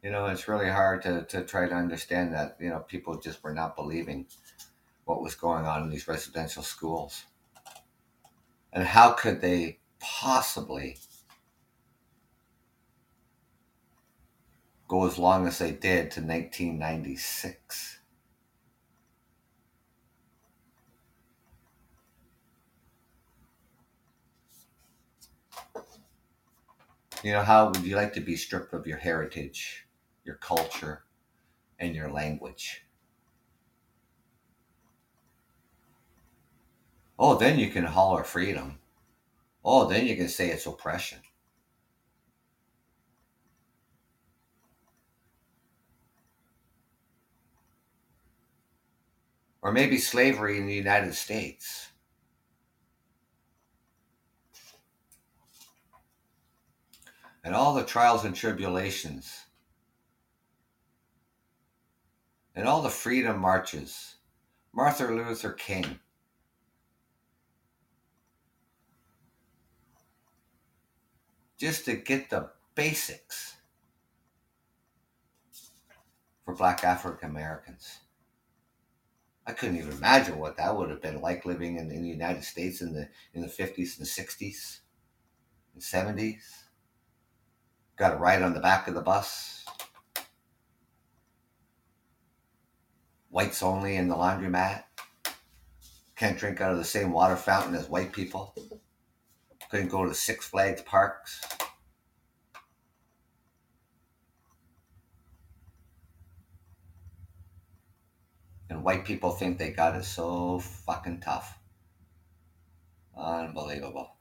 You 0.03 0.11
know, 0.11 0.25
it's 0.25 0.49
really 0.49 0.69
hard 0.69 1.01
to, 1.03 1.23
to 1.29 1.45
try 1.45 1.67
to 1.67 1.73
understand 1.73 2.33
that, 2.33 2.57
you 2.59 2.69
know, 2.69 2.79
people 2.79 3.17
just 3.17 3.41
were 3.41 3.53
not 3.53 3.77
believing 3.77 4.25
what 5.05 5.21
was 5.21 5.33
going 5.33 5.65
on 5.65 5.83
in 5.83 5.89
these 5.89 6.09
residential 6.09 6.61
schools. 6.61 7.23
And 8.73 8.83
how 8.83 9.11
could 9.11 9.39
they 9.39 9.79
possibly 9.99 10.97
go 14.89 15.07
as 15.07 15.17
long 15.17 15.47
as 15.47 15.59
they 15.59 15.71
did 15.71 16.11
to 16.11 16.21
1996? 16.21 17.99
You 27.23 27.31
know, 27.31 27.41
how 27.41 27.67
would 27.67 27.85
you 27.85 27.95
like 27.95 28.13
to 28.15 28.19
be 28.19 28.35
stripped 28.35 28.73
of 28.73 28.85
your 28.85 28.97
heritage? 28.97 29.82
Your 30.23 30.35
culture, 30.35 31.03
and 31.79 31.95
your 31.95 32.09
language. 32.09 32.85
Oh, 37.19 37.35
then 37.35 37.59
you 37.59 37.69
can 37.69 37.83
holler 37.83 38.23
freedom. 38.23 38.79
Oh, 39.63 39.87
then 39.87 40.07
you 40.07 40.15
can 40.15 40.27
say 40.27 40.49
it's 40.49 40.65
oppression. 40.65 41.19
Or 49.61 49.71
maybe 49.71 49.97
slavery 49.97 50.57
in 50.57 50.65
the 50.65 50.73
United 50.73 51.13
States. 51.13 51.87
And 57.45 57.55
all 57.55 57.73
the 57.73 57.85
trials 57.85 58.25
and 58.25 58.35
tribulations 58.35 59.42
and 62.55 62.67
all 62.67 62.81
the 62.81 62.89
freedom 62.89 63.39
marches, 63.39 64.15
Martin 64.73 65.17
Luther 65.17 65.51
King. 65.51 65.99
Just 71.57 71.85
to 71.85 71.95
get 71.95 72.29
the 72.29 72.49
basics 72.75 73.55
for 76.43 76.55
black 76.55 76.83
African 76.83 77.29
Americans. 77.29 77.99
I 79.45 79.51
couldn't 79.53 79.77
even 79.77 79.91
imagine 79.91 80.39
what 80.39 80.57
that 80.57 80.75
would 80.75 80.89
have 80.89 81.01
been 81.01 81.21
like 81.21 81.45
living 81.45 81.77
in, 81.77 81.91
in 81.91 82.03
the 82.03 82.09
United 82.09 82.43
States 82.43 82.81
in 82.81 82.93
the 82.93 83.09
in 83.33 83.41
the 83.41 83.47
fifties 83.47 83.97
and 83.97 84.07
sixties 84.07 84.81
and 85.73 85.83
seventies. 85.83 86.65
Got 87.97 88.13
a 88.13 88.17
ride 88.17 88.41
on 88.41 88.53
the 88.53 88.59
back 88.59 88.87
of 88.87 88.93
the 88.93 89.01
bus 89.01 89.62
whites 93.33 93.63
only 93.63 93.95
in 93.95 94.07
the 94.07 94.15
laundromat. 94.15 94.83
Can't 96.15 96.37
drink 96.37 96.61
out 96.61 96.71
of 96.71 96.77
the 96.77 96.83
same 96.83 97.11
water 97.11 97.35
fountain 97.35 97.73
as 97.73 97.89
white 97.89 98.13
people. 98.13 98.55
Couldn't 99.71 99.89
go 99.89 100.05
to 100.05 100.13
Six 100.13 100.45
Flags 100.45 100.83
parks. 100.83 101.41
And 108.69 108.83
white 108.83 109.03
people 109.03 109.31
think 109.31 109.57
they 109.57 109.71
got 109.71 109.95
it 109.95 110.05
so 110.05 110.59
fucking 110.59 111.21
tough. 111.21 111.57
Unbelievable. 113.17 114.15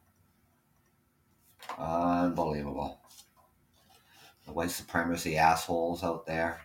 Unbelievable. 1.78 2.98
The 4.46 4.52
white 4.54 4.70
supremacy 4.70 5.36
assholes 5.36 6.02
out 6.02 6.26
there. 6.26 6.62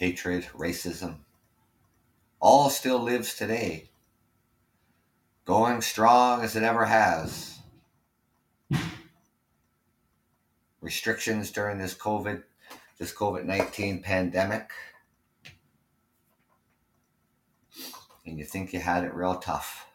Hatred, 0.00 0.48
racism, 0.56 1.16
all 2.40 2.70
still 2.70 2.98
lives 2.98 3.34
today, 3.34 3.90
going 5.44 5.82
strong 5.82 6.42
as 6.42 6.56
it 6.56 6.62
ever 6.62 6.86
has. 6.86 7.58
Restrictions 10.80 11.50
during 11.50 11.76
this 11.76 11.94
COVID, 11.94 12.42
this 12.98 13.12
COVID 13.12 13.44
19 13.44 14.00
pandemic. 14.00 14.70
And 18.24 18.38
you 18.38 18.46
think 18.46 18.72
you 18.72 18.80
had 18.80 19.04
it 19.04 19.12
real 19.12 19.34
tough. 19.34 19.86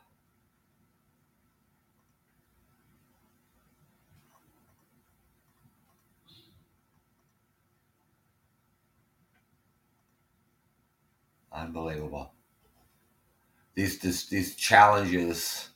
Unbelievable. 11.66 12.32
These, 13.74 13.98
these, 13.98 14.30
these 14.30 14.56
challenges 14.56 15.70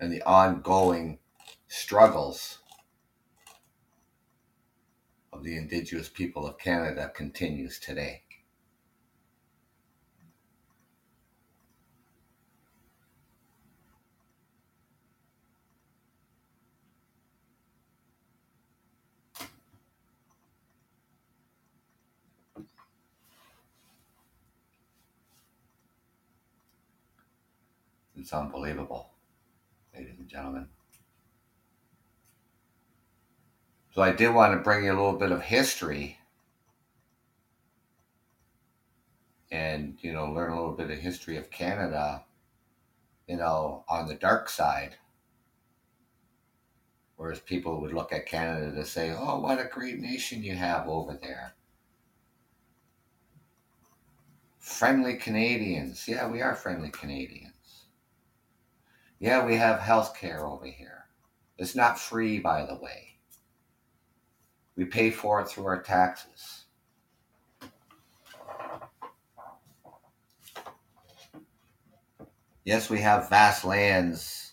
and 0.00 0.12
the 0.12 0.22
ongoing 0.22 1.20
struggles 1.68 2.58
of 5.32 5.44
the 5.44 5.56
Indigenous 5.56 6.08
people 6.08 6.44
of 6.44 6.58
Canada 6.58 7.12
continues 7.14 7.78
today. 7.78 8.22
It's 28.16 28.32
unbelievable, 28.32 29.10
ladies 29.94 30.18
and 30.18 30.28
gentlemen. 30.28 30.68
So 33.94 34.02
I 34.02 34.12
did 34.12 34.34
want 34.34 34.52
to 34.52 34.62
bring 34.62 34.84
you 34.84 34.92
a 34.92 34.94
little 34.94 35.18
bit 35.18 35.32
of 35.32 35.42
history 35.42 36.18
and, 39.50 39.96
you 40.00 40.12
know, 40.12 40.30
learn 40.30 40.50
a 40.50 40.56
little 40.56 40.76
bit 40.76 40.90
of 40.90 40.98
history 40.98 41.36
of 41.36 41.50
Canada, 41.50 42.24
you 43.26 43.36
know, 43.36 43.84
on 43.88 44.06
the 44.06 44.14
dark 44.14 44.48
side. 44.48 44.96
Whereas 47.16 47.40
people 47.40 47.80
would 47.80 47.94
look 47.94 48.12
at 48.12 48.26
Canada 48.26 48.74
to 48.74 48.84
say, 48.84 49.14
oh, 49.16 49.40
what 49.40 49.58
a 49.58 49.64
great 49.64 49.98
nation 49.98 50.42
you 50.42 50.54
have 50.54 50.86
over 50.88 51.18
there. 51.20 51.54
Friendly 54.58 55.16
Canadians. 55.16 56.06
Yeah, 56.06 56.28
we 56.28 56.42
are 56.42 56.54
friendly 56.54 56.90
Canadians. 56.90 57.45
Yeah, 59.18 59.44
we 59.46 59.56
have 59.56 59.80
health 59.80 60.16
care 60.18 60.44
over 60.46 60.66
here. 60.66 61.06
It's 61.58 61.74
not 61.74 61.98
free, 61.98 62.38
by 62.38 62.66
the 62.66 62.76
way. 62.76 63.18
We 64.76 64.84
pay 64.84 65.10
for 65.10 65.40
it 65.40 65.48
through 65.48 65.66
our 65.66 65.82
taxes. 65.82 66.66
Yes, 72.64 72.90
we 72.90 73.00
have 73.00 73.30
vast 73.30 73.64
lands 73.64 74.52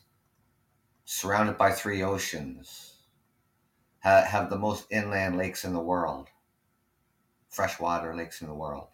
surrounded 1.04 1.58
by 1.58 1.72
three 1.72 2.04
oceans, 2.04 2.94
have 4.00 4.50
the 4.50 4.58
most 4.58 4.86
inland 4.92 5.38
lakes 5.38 5.66
in 5.66 5.74
the 5.74 5.80
world, 5.80 6.30
freshwater 7.50 8.16
lakes 8.16 8.42
in 8.42 8.48
the 8.48 8.54
world. 8.54 8.93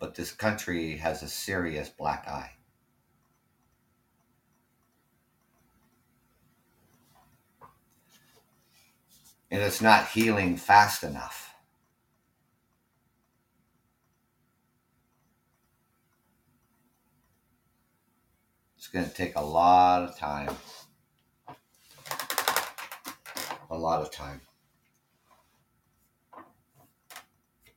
But 0.00 0.16
this 0.16 0.32
country 0.32 0.96
has 0.96 1.22
a 1.22 1.28
serious 1.28 1.88
black 1.88 2.26
eye. 2.26 2.54
and 9.50 9.60
it's 9.62 9.80
not 9.80 10.08
healing 10.08 10.56
fast 10.56 11.02
enough. 11.02 11.54
It's 18.76 18.86
going 18.86 19.04
to 19.04 19.14
take 19.14 19.36
a 19.36 19.42
lot 19.42 20.04
of 20.04 20.16
time. 20.16 20.56
A 23.70 23.76
lot 23.76 24.00
of 24.00 24.10
time. 24.10 24.40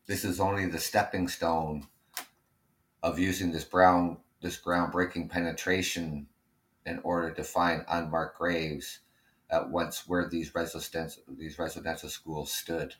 This 0.05 0.23
is 0.23 0.39
only 0.39 0.65
the 0.67 0.79
stepping 0.79 1.27
stone 1.27 1.87
of 3.03 3.19
using 3.19 3.51
this 3.51 3.65
brown 3.65 4.17
this 4.41 4.59
groundbreaking 4.59 5.29
penetration 5.29 6.27
in 6.85 6.99
order 7.03 7.31
to 7.31 7.43
find 7.43 7.85
unmarked 7.87 8.37
graves 8.37 8.99
at 9.49 9.69
once 9.69 10.07
where 10.07 10.27
these 10.27 10.55
residential 10.55 11.21
these 11.37 11.59
residential 11.59 12.09
schools 12.09 12.51
stood. 12.51 12.95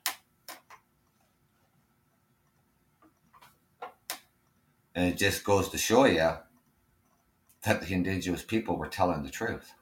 And 4.95 5.11
it 5.11 5.17
just 5.17 5.43
goes 5.43 5.69
to 5.69 5.77
show 5.77 6.05
you 6.05 6.33
that 7.63 7.81
the 7.81 7.93
indigenous 7.93 8.43
people 8.43 8.77
were 8.77 8.87
telling 8.87 9.23
the 9.23 9.31
truth. 9.31 9.73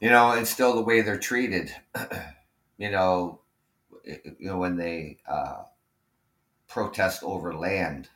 You 0.00 0.10
know, 0.10 0.32
and 0.32 0.46
still 0.46 0.74
the 0.74 0.82
way 0.82 1.00
they're 1.00 1.18
treated. 1.18 1.74
you 2.78 2.90
know, 2.90 3.40
you 4.04 4.34
know 4.40 4.58
when 4.58 4.76
they 4.76 5.18
uh, 5.28 5.62
protest 6.68 7.22
over 7.22 7.54
land 7.54 8.08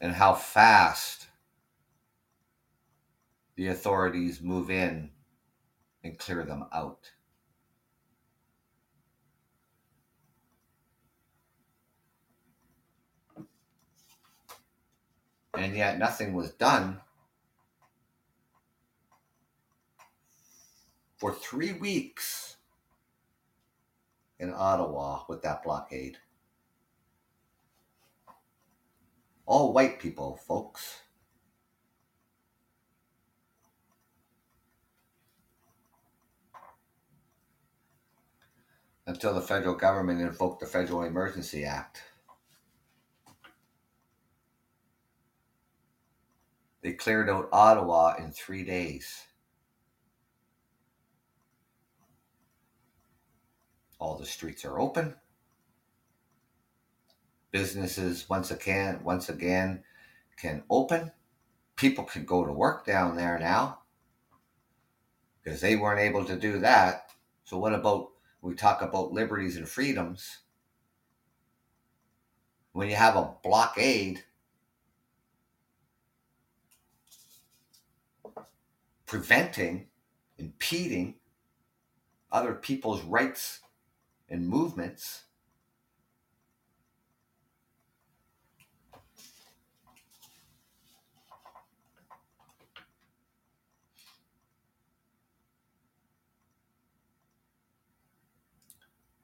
and 0.00 0.12
how 0.12 0.34
fast 0.34 1.26
the 3.56 3.68
authorities 3.68 4.40
move 4.40 4.70
in 4.70 5.10
and 6.04 6.18
clear 6.18 6.44
them 6.44 6.64
out. 6.72 7.10
And 15.54 15.76
yet 15.76 15.98
nothing 15.98 16.34
was 16.34 16.52
done 16.52 17.00
for 21.18 21.32
three 21.32 21.72
weeks 21.72 22.56
in 24.38 24.54
Ottawa 24.54 25.22
with 25.28 25.42
that 25.42 25.62
blockade. 25.62 26.16
All 29.44 29.72
white 29.72 29.98
people, 29.98 30.38
folks. 30.46 31.02
Until 39.06 39.34
the 39.34 39.40
federal 39.40 39.74
government 39.74 40.20
invoked 40.20 40.60
the 40.60 40.66
Federal 40.66 41.02
Emergency 41.02 41.64
Act. 41.64 42.02
They 46.82 46.92
cleared 46.92 47.30
out 47.30 47.48
Ottawa 47.50 48.16
in 48.18 48.30
three 48.30 48.64
days. 48.64 49.24
All 53.98 54.16
the 54.16 54.26
streets 54.26 54.64
are 54.64 54.78
open. 54.78 55.14
Businesses 57.50 58.28
once 58.28 58.50
again, 58.50 59.00
once 59.02 59.28
again, 59.28 59.82
can 60.36 60.62
open. 60.70 61.10
People 61.76 62.04
can 62.04 62.24
go 62.24 62.44
to 62.44 62.52
work 62.52 62.86
down 62.86 63.16
there 63.16 63.38
now 63.38 63.80
because 65.42 65.60
they 65.60 65.76
weren't 65.76 66.00
able 66.00 66.24
to 66.24 66.36
do 66.36 66.58
that. 66.58 67.10
So 67.44 67.58
what 67.58 67.74
about 67.74 68.10
we 68.42 68.54
talk 68.54 68.82
about 68.82 69.12
liberties 69.12 69.56
and 69.56 69.68
freedoms? 69.68 70.38
When 72.72 72.88
you 72.88 72.96
have 72.96 73.16
a 73.16 73.34
blockade 73.42 74.22
preventing, 79.06 79.86
impeding 80.36 81.14
other 82.30 82.54
people's 82.54 83.02
rights 83.02 83.60
and 84.30 84.48
movements 84.48 85.24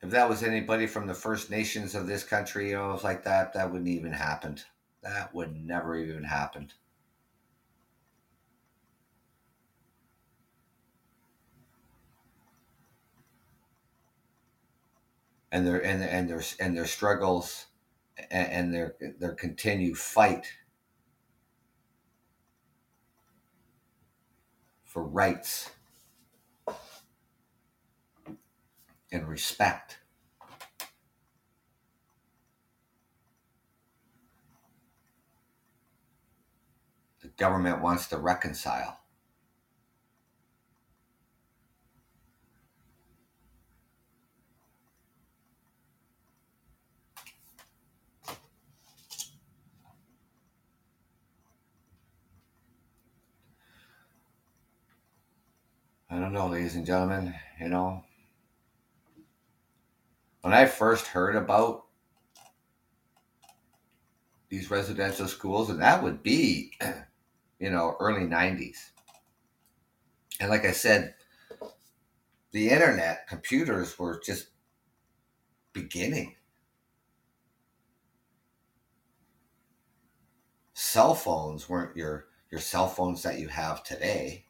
if 0.04 0.10
that 0.10 0.28
was 0.28 0.42
anybody 0.42 0.86
from 0.86 1.06
the 1.06 1.14
First 1.14 1.50
Nations 1.50 1.94
of 1.94 2.06
this 2.06 2.24
country, 2.24 2.68
you 2.70 2.76
know, 2.76 3.00
like 3.02 3.24
that, 3.24 3.54
that 3.54 3.72
wouldn't 3.72 3.88
even 3.88 4.12
happened. 4.12 4.62
That 5.02 5.34
would 5.34 5.56
never 5.56 5.96
even 5.96 6.24
happened. 6.24 6.74
And 15.54 15.64
their 15.64 15.78
and 15.86 16.02
and 16.02 16.28
their 16.28 16.42
and 16.58 16.76
their 16.76 16.84
struggles 16.84 17.66
and, 18.30 18.48
and 18.52 18.74
their 18.74 18.96
their 19.20 19.34
continued 19.34 19.96
fight 19.96 20.46
for 24.84 25.04
rights. 25.04 25.70
and 29.12 29.28
respect. 29.28 29.98
The 37.22 37.28
government 37.28 37.80
wants 37.80 38.08
to 38.08 38.18
reconcile. 38.18 39.03
I 56.14 56.20
don't 56.20 56.32
know, 56.32 56.46
ladies 56.46 56.76
and 56.76 56.86
gentlemen, 56.86 57.34
you 57.60 57.68
know, 57.68 58.04
when 60.42 60.54
I 60.54 60.64
first 60.64 61.08
heard 61.08 61.34
about 61.34 61.86
these 64.48 64.70
residential 64.70 65.26
schools, 65.26 65.70
and 65.70 65.82
that 65.82 66.04
would 66.04 66.22
be, 66.22 66.70
you 67.58 67.68
know, 67.68 67.96
early 67.98 68.28
90s. 68.28 68.76
And 70.38 70.50
like 70.50 70.64
I 70.64 70.70
said, 70.70 71.14
the 72.52 72.68
internet, 72.68 73.26
computers 73.26 73.98
were 73.98 74.22
just 74.24 74.50
beginning. 75.72 76.36
Cell 80.74 81.16
phones 81.16 81.68
weren't 81.68 81.96
your 81.96 82.26
your 82.52 82.60
cell 82.60 82.86
phones 82.86 83.24
that 83.24 83.40
you 83.40 83.48
have 83.48 83.82
today. 83.82 84.44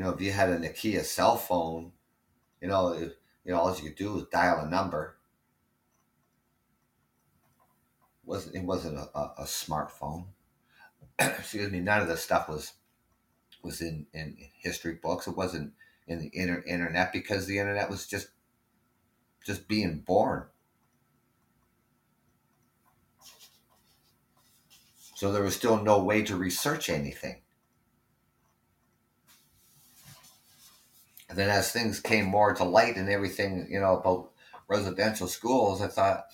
You 0.00 0.06
know, 0.06 0.12
if 0.12 0.20
you 0.22 0.32
had 0.32 0.48
a 0.48 0.56
Nokia 0.56 1.04
cell 1.04 1.36
phone, 1.36 1.92
you 2.62 2.68
know, 2.68 2.94
if, 2.94 3.12
you 3.44 3.52
know, 3.52 3.58
all 3.60 3.76
you 3.76 3.82
could 3.82 3.96
do 3.96 4.14
was 4.14 4.24
dial 4.32 4.64
a 4.64 4.66
number. 4.66 5.18
It 8.22 8.26
wasn't 8.26 8.56
it 8.56 8.64
wasn't 8.64 8.96
a, 8.96 9.10
a, 9.14 9.34
a 9.40 9.44
smartphone? 9.44 10.28
Excuse 11.18 11.70
me. 11.70 11.80
None 11.80 12.00
of 12.00 12.08
this 12.08 12.22
stuff 12.22 12.48
was 12.48 12.72
was 13.62 13.82
in 13.82 14.06
in 14.14 14.38
history 14.62 14.94
books. 14.94 15.26
It 15.26 15.36
wasn't 15.36 15.74
in 16.06 16.18
the 16.18 16.30
inter- 16.32 16.64
internet 16.66 17.12
because 17.12 17.44
the 17.44 17.58
internet 17.58 17.90
was 17.90 18.06
just 18.06 18.28
just 19.44 19.68
being 19.68 19.98
born. 19.98 20.46
So 25.14 25.30
there 25.30 25.42
was 25.42 25.56
still 25.56 25.76
no 25.76 26.02
way 26.02 26.22
to 26.22 26.36
research 26.36 26.88
anything. 26.88 27.42
And 31.30 31.38
then 31.38 31.48
as 31.48 31.70
things 31.70 32.00
came 32.00 32.24
more 32.24 32.52
to 32.54 32.64
light 32.64 32.96
and 32.96 33.08
everything, 33.08 33.68
you 33.70 33.78
know, 33.78 33.96
about 33.96 34.32
residential 34.66 35.28
schools, 35.28 35.80
I 35.80 35.86
thought, 35.86 36.24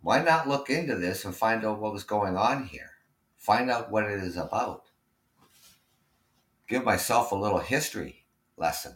why 0.00 0.22
not 0.22 0.48
look 0.48 0.70
into 0.70 0.96
this 0.96 1.26
and 1.26 1.36
find 1.36 1.62
out 1.62 1.80
what 1.80 1.92
was 1.92 2.02
going 2.02 2.38
on 2.38 2.64
here? 2.64 2.92
Find 3.36 3.70
out 3.70 3.90
what 3.90 4.04
it 4.04 4.22
is 4.22 4.38
about. 4.38 4.84
Give 6.66 6.82
myself 6.82 7.30
a 7.30 7.36
little 7.36 7.58
history 7.58 8.24
lesson. 8.56 8.94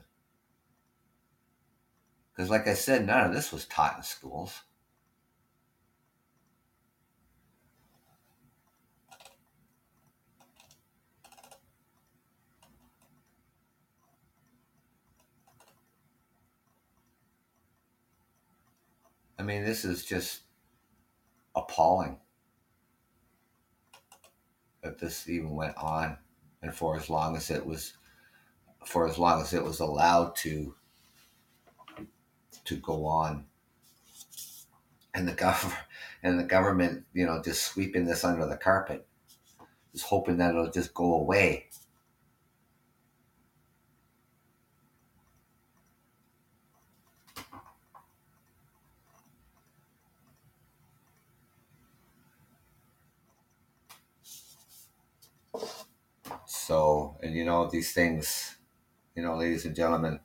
Because, 2.33 2.49
like 2.49 2.67
I 2.67 2.75
said, 2.75 3.07
none 3.07 3.27
of 3.27 3.35
this 3.35 3.53
was 3.53 3.67
taught 3.67 3.99
in 3.99 4.03
schools. 4.05 4.63
I 19.45 19.47
mean, 19.47 19.63
this 19.63 19.85
is 19.85 20.07
just 20.07 20.41
appalling 21.55 22.17
that 24.83 24.99
this 24.99 25.29
even 25.29 25.51
went 25.51 25.77
on 25.77 26.17
and 26.63 26.75
for 26.75 26.97
as 26.97 27.11
long 27.11 27.37
as 27.37 27.51
it 27.51 27.67
was 27.67 27.93
for 28.87 29.07
as 29.07 29.19
long 29.19 29.43
as 29.43 29.53
it 29.53 29.63
was 29.63 29.81
allowed 29.81 30.35
to 30.37 30.75
to 32.65 32.77
go 32.77 33.05
on. 33.05 33.45
And 35.13 35.29
the 35.29 35.35
government 35.35 35.79
and 36.23 36.41
the 36.41 36.45
government 36.45 37.05
you 37.13 37.27
know 37.27 37.43
just 37.43 37.65
sweeping 37.65 38.07
this 38.07 38.25
under 38.25 38.47
the 38.47 38.57
carpet 38.57 39.07
just 39.93 40.07
hoping 40.07 40.39
that 40.39 40.55
it'll 40.55 40.71
just 40.71 40.95
go 40.95 41.17
away 41.17 41.67
So, 56.67 57.19
and 57.23 57.35
you 57.35 57.45
know, 57.45 57.69
these 57.69 57.93
things, 57.93 58.57
you 59.15 59.23
know, 59.23 59.37
ladies 59.37 59.67
and 59.67 59.77
gentlemen, 59.77 60.19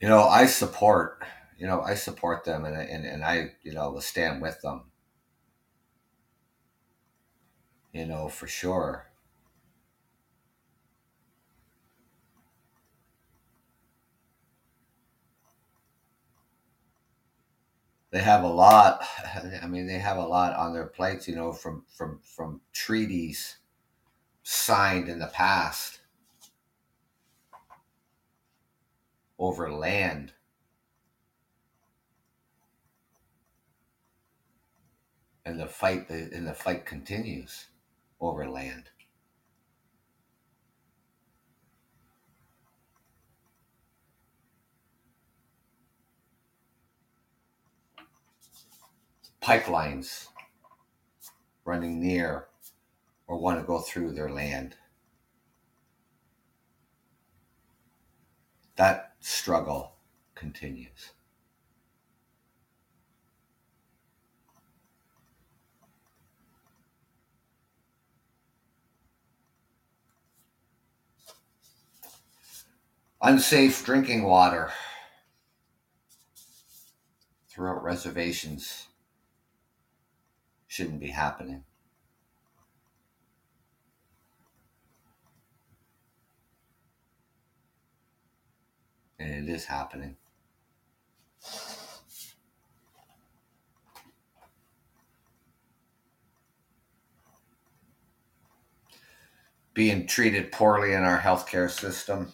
you 0.00 0.08
know, 0.08 0.24
I 0.24 0.46
support, 0.46 1.22
you 1.56 1.68
know, 1.68 1.82
I 1.82 1.94
support 1.94 2.42
them 2.44 2.64
and, 2.64 2.76
and, 2.76 3.06
and 3.06 3.22
I, 3.24 3.52
you 3.62 3.72
know, 3.72 3.92
will 3.92 4.00
stand 4.00 4.42
with 4.42 4.60
them, 4.60 4.90
you 7.92 8.04
know, 8.04 8.28
for 8.28 8.48
sure. 8.48 9.06
They 18.14 18.22
have 18.22 18.44
a 18.44 18.48
lot. 18.48 19.04
I 19.62 19.66
mean, 19.66 19.88
they 19.88 19.98
have 19.98 20.18
a 20.18 20.24
lot 20.24 20.54
on 20.54 20.72
their 20.72 20.86
plates, 20.86 21.26
you 21.26 21.34
know, 21.34 21.52
from 21.52 21.84
from 21.88 22.20
from 22.22 22.60
treaties 22.72 23.56
signed 24.44 25.08
in 25.08 25.18
the 25.18 25.26
past 25.26 25.98
over 29.36 29.70
land. 29.72 30.32
And 35.44 35.58
the 35.58 35.66
fight, 35.66 36.08
and 36.08 36.46
the 36.46 36.54
fight 36.54 36.86
continues 36.86 37.66
over 38.20 38.48
land. 38.48 38.84
Pipelines 49.44 50.28
running 51.66 52.00
near 52.00 52.46
or 53.26 53.36
want 53.36 53.60
to 53.60 53.66
go 53.66 53.78
through 53.78 54.10
their 54.10 54.30
land. 54.30 54.74
That 58.76 59.12
struggle 59.20 59.96
continues. 60.34 61.12
Unsafe 73.20 73.84
drinking 73.84 74.22
water 74.22 74.70
throughout 77.50 77.82
reservations 77.82 78.86
shouldn't 80.74 80.98
be 80.98 81.06
happening. 81.06 81.62
And 89.20 89.48
it 89.48 89.54
is 89.54 89.66
happening. 89.66 90.16
Being 99.74 100.08
treated 100.08 100.50
poorly 100.50 100.92
in 100.92 101.04
our 101.04 101.20
healthcare 101.20 101.70
system. 101.70 102.32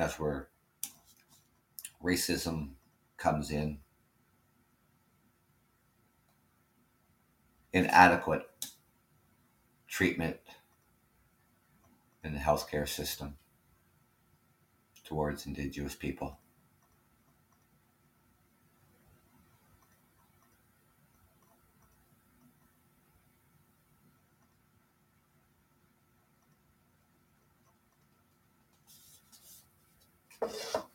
That's 0.00 0.18
where 0.18 0.48
racism 2.02 2.70
comes 3.18 3.50
in. 3.50 3.80
Inadequate 7.74 8.48
treatment 9.86 10.38
in 12.24 12.32
the 12.32 12.38
healthcare 12.38 12.88
system. 12.88 13.36
towards 15.04 15.44
Indigenous 15.44 15.94
people. 15.94 16.38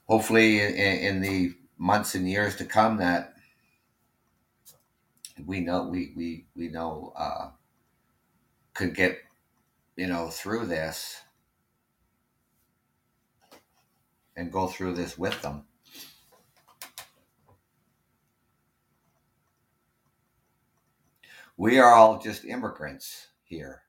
Hopefully, 0.08 0.62
in, 0.62 0.74
in 0.76 1.22
the 1.22 1.54
months 1.78 2.16
and 2.16 2.30
years 2.30 2.56
to 2.58 2.66
come, 2.66 2.98
that 2.98 3.34
we 5.46 5.60
know 5.60 5.88
we 5.88 6.14
we 6.16 6.46
we 6.56 6.70
know 6.70 7.14
uh, 7.18 7.50
could 8.74 8.96
get 8.96 9.18
you 9.96 10.08
know 10.08 10.30
through 10.30 10.66
this 10.68 11.22
and 14.36 14.52
go 14.52 14.68
through 14.68 14.94
this 14.94 15.18
with 15.18 15.42
them. 15.42 15.64
We 21.58 21.80
are 21.80 21.94
all 21.94 22.20
just 22.20 22.44
immigrants 22.44 23.28
here. 23.44 23.84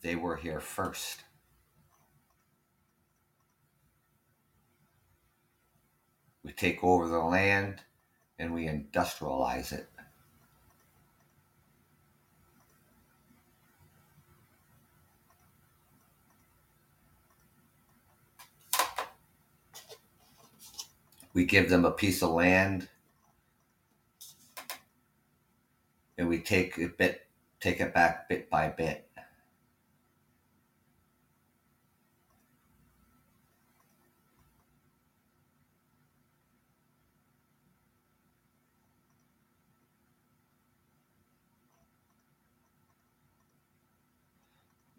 They 0.00 0.16
were 0.16 0.36
here 0.36 0.60
first. 0.60 1.22
We 6.48 6.54
take 6.54 6.82
over 6.82 7.06
the 7.06 7.18
land 7.18 7.82
and 8.38 8.54
we 8.54 8.64
industrialize 8.64 9.70
it. 9.70 9.86
we 21.34 21.44
give 21.44 21.68
them 21.68 21.84
a 21.84 21.90
piece 21.90 22.22
of 22.22 22.30
land 22.30 22.88
and 26.16 26.26
we 26.28 26.40
take 26.40 26.78
it 26.78 26.96
bit 26.96 27.26
take 27.60 27.78
it 27.80 27.92
back 27.92 28.28
bit 28.28 28.48
by 28.50 28.68
bit 28.68 29.07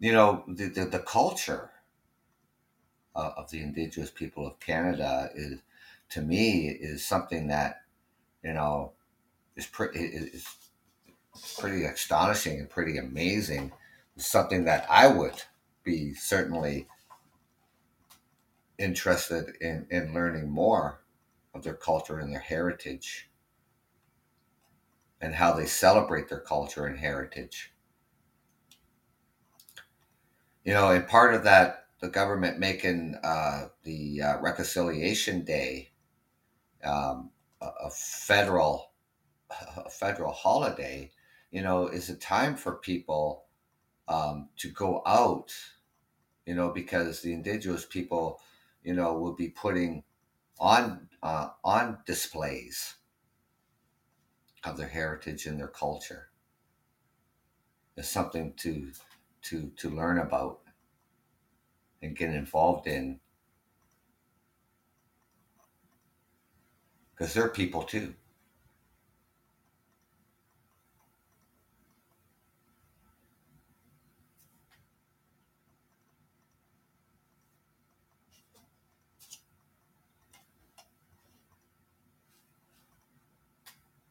you 0.00 0.12
know 0.12 0.44
the, 0.48 0.66
the, 0.68 0.84
the 0.86 0.98
culture 0.98 1.70
uh, 3.14 3.30
of 3.36 3.50
the 3.50 3.60
indigenous 3.60 4.10
people 4.10 4.46
of 4.46 4.58
canada 4.60 5.30
is 5.34 5.60
to 6.08 6.20
me 6.22 6.68
is 6.68 7.04
something 7.04 7.46
that 7.48 7.82
you 8.42 8.52
know 8.52 8.92
is 9.56 9.66
pretty 9.66 10.00
is 10.00 10.46
pretty 11.58 11.84
astonishing 11.84 12.58
and 12.58 12.70
pretty 12.70 12.98
amazing. 12.98 13.72
It's 14.16 14.26
something 14.26 14.64
that 14.64 14.86
I 14.90 15.06
would 15.06 15.42
be 15.84 16.14
certainly 16.14 16.86
interested 18.78 19.56
in, 19.60 19.86
in 19.90 20.14
learning 20.14 20.50
more 20.50 21.02
of 21.54 21.62
their 21.62 21.74
culture 21.74 22.18
and 22.18 22.32
their 22.32 22.40
heritage 22.40 23.30
and 25.20 25.34
how 25.34 25.52
they 25.52 25.66
celebrate 25.66 26.28
their 26.28 26.40
culture 26.40 26.86
and 26.86 26.98
heritage. 26.98 27.72
You 30.64 30.74
know, 30.74 30.90
and 30.90 31.06
part 31.06 31.34
of 31.34 31.44
that, 31.44 31.86
the 32.00 32.08
government 32.08 32.58
making 32.58 33.16
uh, 33.22 33.68
the 33.82 34.22
uh, 34.22 34.40
Reconciliation 34.40 35.44
Day 35.44 35.90
um, 36.84 37.30
a, 37.60 37.66
a 37.84 37.90
federal 37.90 38.90
a 39.76 39.90
federal 39.90 40.32
holiday, 40.32 41.10
you 41.50 41.62
know, 41.62 41.88
is 41.88 42.08
a 42.08 42.16
time 42.16 42.56
for 42.56 42.76
people 42.76 43.44
um, 44.08 44.48
to 44.58 44.68
go 44.70 45.02
out, 45.06 45.52
you 46.46 46.54
know, 46.54 46.70
because 46.70 47.20
the 47.22 47.32
indigenous 47.32 47.84
people, 47.84 48.40
you 48.84 48.94
know, 48.94 49.14
will 49.18 49.34
be 49.34 49.48
putting 49.48 50.04
on 50.58 51.08
uh, 51.22 51.50
on 51.64 51.98
displays 52.06 52.96
of 54.64 54.76
their 54.76 54.88
heritage 54.88 55.46
and 55.46 55.58
their 55.58 55.68
culture. 55.68 56.28
It's 57.96 58.08
something 58.08 58.54
to 58.58 58.92
to 59.42 59.70
to 59.76 59.90
learn 59.90 60.18
about 60.18 60.60
and 62.02 62.16
get 62.16 62.30
involved 62.30 62.86
in 62.86 63.20
because 67.20 67.34
they're 67.34 67.48
people 67.48 67.82
too. 67.82 68.14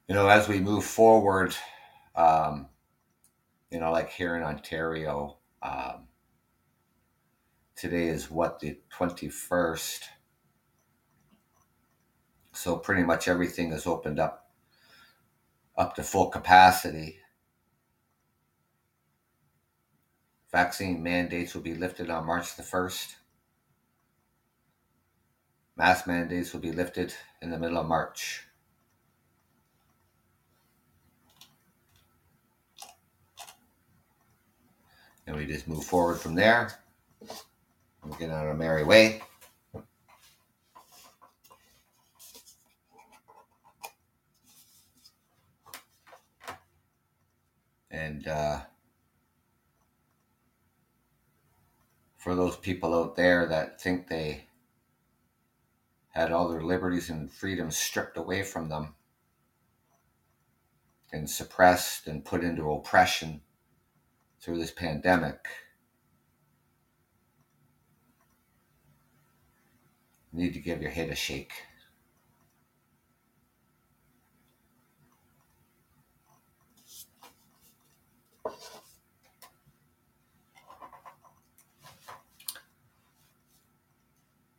You 0.07 0.15
know, 0.15 0.27
as 0.27 0.47
we 0.47 0.59
move 0.59 0.84
forward, 0.86 1.55
um, 2.15 2.67
you 3.72 3.80
know, 3.80 3.91
like 3.91 4.09
here 4.09 4.36
in 4.36 4.43
Ontario, 4.43 5.38
um, 5.61 6.07
today 7.76 8.07
is 8.07 8.30
what 8.30 8.59
the 8.59 8.78
21st 8.91 10.03
so 12.59 12.76
pretty 12.76 13.03
much 13.03 13.30
everything 13.30 13.72
is 13.72 13.88
opened 13.88 14.20
up 14.20 14.49
up 15.78 15.95
to 15.95 16.03
full 16.03 16.28
capacity. 16.28 17.20
Vaccine 20.51 21.01
mandates 21.01 21.53
will 21.53 21.61
be 21.61 21.74
lifted 21.74 22.09
on 22.09 22.26
March 22.26 22.57
the 22.57 22.63
1st. 22.63 23.15
Mask 25.78 26.05
mandates 26.05 26.51
will 26.51 26.59
be 26.59 26.74
lifted 26.74 27.13
in 27.41 27.49
the 27.49 27.57
middle 27.57 27.78
of 27.78 27.88
March. 27.88 28.48
And 35.30 35.38
we 35.38 35.45
just 35.45 35.67
move 35.67 35.84
forward 35.84 36.15
from 36.15 36.34
there. 36.34 36.71
We 38.03 38.17
get 38.17 38.32
on 38.32 38.47
our 38.47 38.55
merry 38.55 38.84
way. 38.84 39.21
And 47.91 48.27
uh, 48.27 48.61
for 52.17 52.34
those 52.34 52.55
people 52.55 52.95
out 52.95 53.15
there 53.15 53.45
that 53.45 53.80
think 53.80 54.07
they 54.07 54.45
had 56.09 56.32
all 56.32 56.49
their 56.49 56.63
liberties 56.63 57.11
and 57.11 57.32
freedoms 57.32 57.77
stripped 57.77 58.17
away 58.17 58.41
from 58.41 58.69
them 58.69 58.95
and 61.13 61.30
suppressed 61.30 62.07
and 62.07 62.25
put 62.25 62.43
into 62.43 62.71
oppression 62.71 63.41
through 64.41 64.57
this 64.57 64.71
pandemic. 64.71 65.45
You 70.31 70.39
need 70.39 70.53
to 70.53 70.59
give 70.59 70.81
your 70.81 70.91
head 70.91 71.09
a 71.09 71.15
shake. 71.15 71.53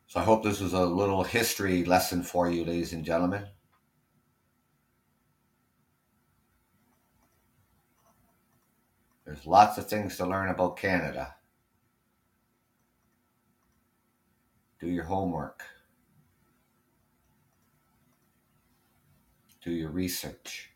So 0.07 0.19
I 0.19 0.23
hope 0.23 0.43
this 0.43 0.59
was 0.59 0.73
a 0.73 0.85
little 0.85 1.23
history 1.23 1.85
lesson 1.85 2.21
for 2.21 2.51
you, 2.51 2.65
ladies 2.65 2.91
and 2.91 3.05
gentlemen. 3.05 3.45
There's 9.31 9.47
lots 9.47 9.77
of 9.77 9.87
things 9.87 10.17
to 10.17 10.25
learn 10.25 10.49
about 10.49 10.75
Canada. 10.75 11.35
Do 14.77 14.87
your 14.87 15.05
homework. 15.05 15.63
Do 19.63 19.71
your 19.71 19.89
research. 19.89 20.71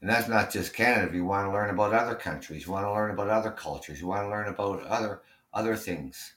And 0.00 0.08
that's 0.08 0.28
not 0.28 0.52
just 0.52 0.72
Canada. 0.72 1.08
If 1.08 1.14
you 1.14 1.24
want 1.24 1.48
to 1.48 1.52
learn 1.52 1.70
about 1.70 1.92
other 1.92 2.14
countries, 2.14 2.64
you 2.64 2.72
want 2.72 2.86
to 2.86 2.92
learn 2.92 3.10
about 3.10 3.28
other 3.28 3.50
cultures, 3.50 4.00
you 4.00 4.06
want 4.06 4.22
to 4.22 4.30
learn 4.30 4.46
about 4.46 4.84
other 4.84 5.22
other 5.52 5.74
things. 5.74 6.35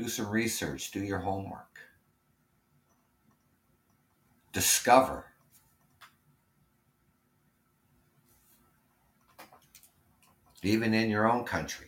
Do 0.00 0.08
some 0.08 0.30
research, 0.30 0.92
do 0.92 1.00
your 1.00 1.18
homework. 1.18 1.70
discover. 4.52 5.26
Even 10.62 10.92
in 10.92 11.08
your 11.10 11.30
own 11.30 11.44
country. 11.44 11.86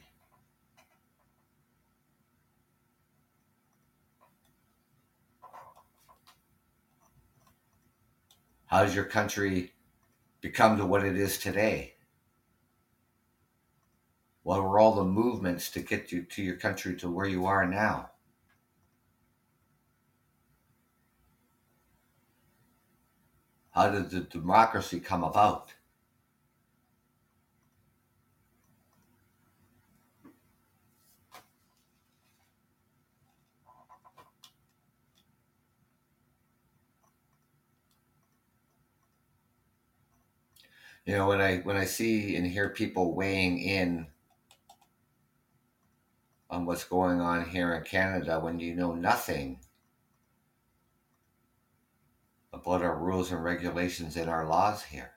How 8.66 8.78
How's 8.78 8.94
your 8.94 9.04
country 9.04 9.72
become 10.40 10.78
to 10.78 10.86
what 10.86 11.04
it 11.04 11.16
is 11.16 11.36
today? 11.38 11.91
What 14.44 14.62
were 14.62 14.78
all 14.78 14.94
the 14.94 15.04
movements 15.04 15.68
to 15.72 15.80
get 15.80 16.12
you 16.12 16.22
to 16.22 16.42
your 16.42 16.56
country 16.56 16.96
to 16.98 17.10
where 17.10 17.26
you 17.26 17.46
are 17.46 17.66
now? 17.66 18.10
How 23.72 23.90
did 23.90 24.10
the 24.10 24.20
democracy 24.20 25.00
come 25.00 25.24
about? 25.24 25.74
You 41.04 41.16
know, 41.16 41.28
when 41.28 41.40
I 41.40 41.58
when 41.58 41.76
I 41.76 41.84
see 41.84 42.34
and 42.36 42.46
hear 42.46 42.68
people 42.68 43.14
weighing 43.14 43.58
in 43.58 44.06
on 46.52 46.66
what's 46.66 46.84
going 46.84 47.20
on 47.20 47.48
here 47.50 47.74
in 47.74 47.82
Canada 47.82 48.38
when 48.38 48.60
you 48.60 48.76
know 48.76 48.94
nothing 48.94 49.58
about 52.54 52.80
our 52.80 52.96
rules 52.96 53.30
and 53.30 53.44
regulations 53.44 54.16
and 54.16 54.30
our 54.30 54.46
laws 54.46 54.84
here. 54.84 55.12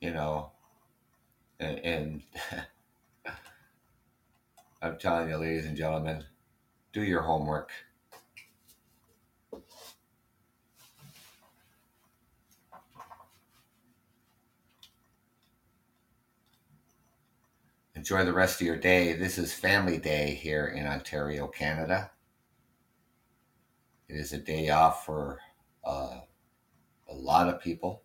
You 0.00 0.10
know, 0.12 0.52
and, 1.60 1.78
and 1.78 2.22
I'm 4.84 4.98
telling 4.98 5.28
you, 5.28 5.36
ladies 5.36 5.64
and 5.64 5.76
gentlemen, 5.76 6.24
do 6.92 7.04
your 7.04 7.22
homework. 7.22 7.70
Enjoy 17.94 18.24
the 18.24 18.32
rest 18.32 18.60
of 18.60 18.66
your 18.66 18.76
day. 18.76 19.12
This 19.12 19.38
is 19.38 19.52
Family 19.52 19.98
Day 19.98 20.34
here 20.34 20.66
in 20.66 20.84
Ontario, 20.84 21.46
Canada. 21.46 22.10
It 24.08 24.16
is 24.16 24.32
a 24.32 24.38
day 24.38 24.70
off 24.70 25.06
for 25.06 25.38
uh, 25.84 26.22
a 27.08 27.14
lot 27.14 27.48
of 27.48 27.60
people. 27.60 28.02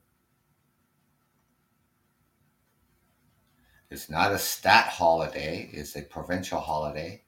It's 3.89 4.09
not 4.09 4.33
a 4.33 4.39
stat 4.39 4.87
holiday, 4.87 5.69
it's 5.71 5.95
a 5.95 6.01
provincial 6.01 6.59
holiday. 6.59 7.21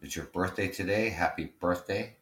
It's 0.00 0.14
your 0.14 0.26
birthday 0.26 0.68
today. 0.68 1.08
Happy 1.08 1.52
birthday. 1.58 2.16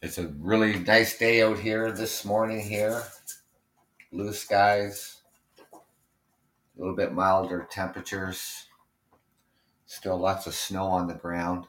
It's 0.00 0.16
a 0.16 0.28
really 0.28 0.78
nice 0.78 1.18
day 1.18 1.42
out 1.42 1.58
here 1.58 1.92
this 1.92 2.24
morning 2.24 2.60
here. 2.60 3.02
Blue 4.10 4.32
skies, 4.32 5.20
a 5.74 5.76
little 6.80 6.96
bit 6.96 7.12
milder 7.12 7.66
temperatures. 7.70 8.66
Still 9.84 10.16
lots 10.16 10.46
of 10.46 10.54
snow 10.54 10.86
on 10.86 11.06
the 11.06 11.14
ground. 11.14 11.66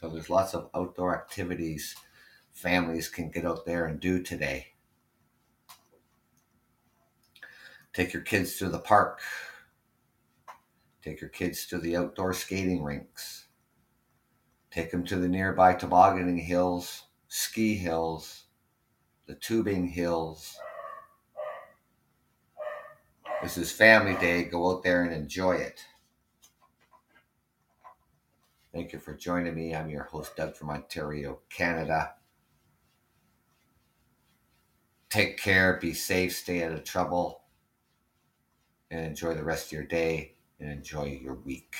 So 0.00 0.08
there's 0.08 0.30
lots 0.30 0.54
of 0.54 0.70
outdoor 0.74 1.14
activities 1.14 1.94
families 2.60 3.08
can 3.08 3.30
get 3.30 3.46
out 3.46 3.64
there 3.64 3.86
and 3.86 3.98
do 3.98 4.22
today. 4.22 4.66
Take 7.94 8.12
your 8.12 8.22
kids 8.22 8.58
to 8.58 8.68
the 8.68 8.78
park. 8.78 9.20
Take 11.02 11.20
your 11.20 11.30
kids 11.30 11.66
to 11.66 11.78
the 11.78 11.96
outdoor 11.96 12.34
skating 12.34 12.84
rinks. 12.84 13.46
Take 14.70 14.90
them 14.90 15.04
to 15.06 15.16
the 15.16 15.26
nearby 15.26 15.72
tobogganing 15.74 16.38
hills, 16.38 17.04
ski 17.28 17.74
hills, 17.74 18.44
the 19.26 19.34
tubing 19.34 19.88
hills. 19.88 20.56
This 23.42 23.56
is 23.56 23.72
family 23.72 24.16
day. 24.20 24.44
Go 24.44 24.70
out 24.70 24.82
there 24.82 25.02
and 25.02 25.14
enjoy 25.14 25.52
it. 25.52 25.82
Thank 28.72 28.92
you 28.92 29.00
for 29.00 29.14
joining 29.14 29.54
me. 29.54 29.74
I'm 29.74 29.88
your 29.88 30.04
host, 30.04 30.36
Doug 30.36 30.54
from 30.54 30.70
Ontario, 30.70 31.40
Canada. 31.48 32.12
Take 35.10 35.38
care, 35.38 35.76
be 35.80 35.92
safe, 35.92 36.36
stay 36.36 36.62
out 36.62 36.72
of 36.72 36.84
trouble, 36.84 37.42
and 38.92 39.04
enjoy 39.04 39.34
the 39.34 39.42
rest 39.42 39.66
of 39.66 39.72
your 39.72 39.84
day 39.84 40.36
and 40.60 40.70
enjoy 40.70 41.18
your 41.20 41.34
week. 41.34 41.74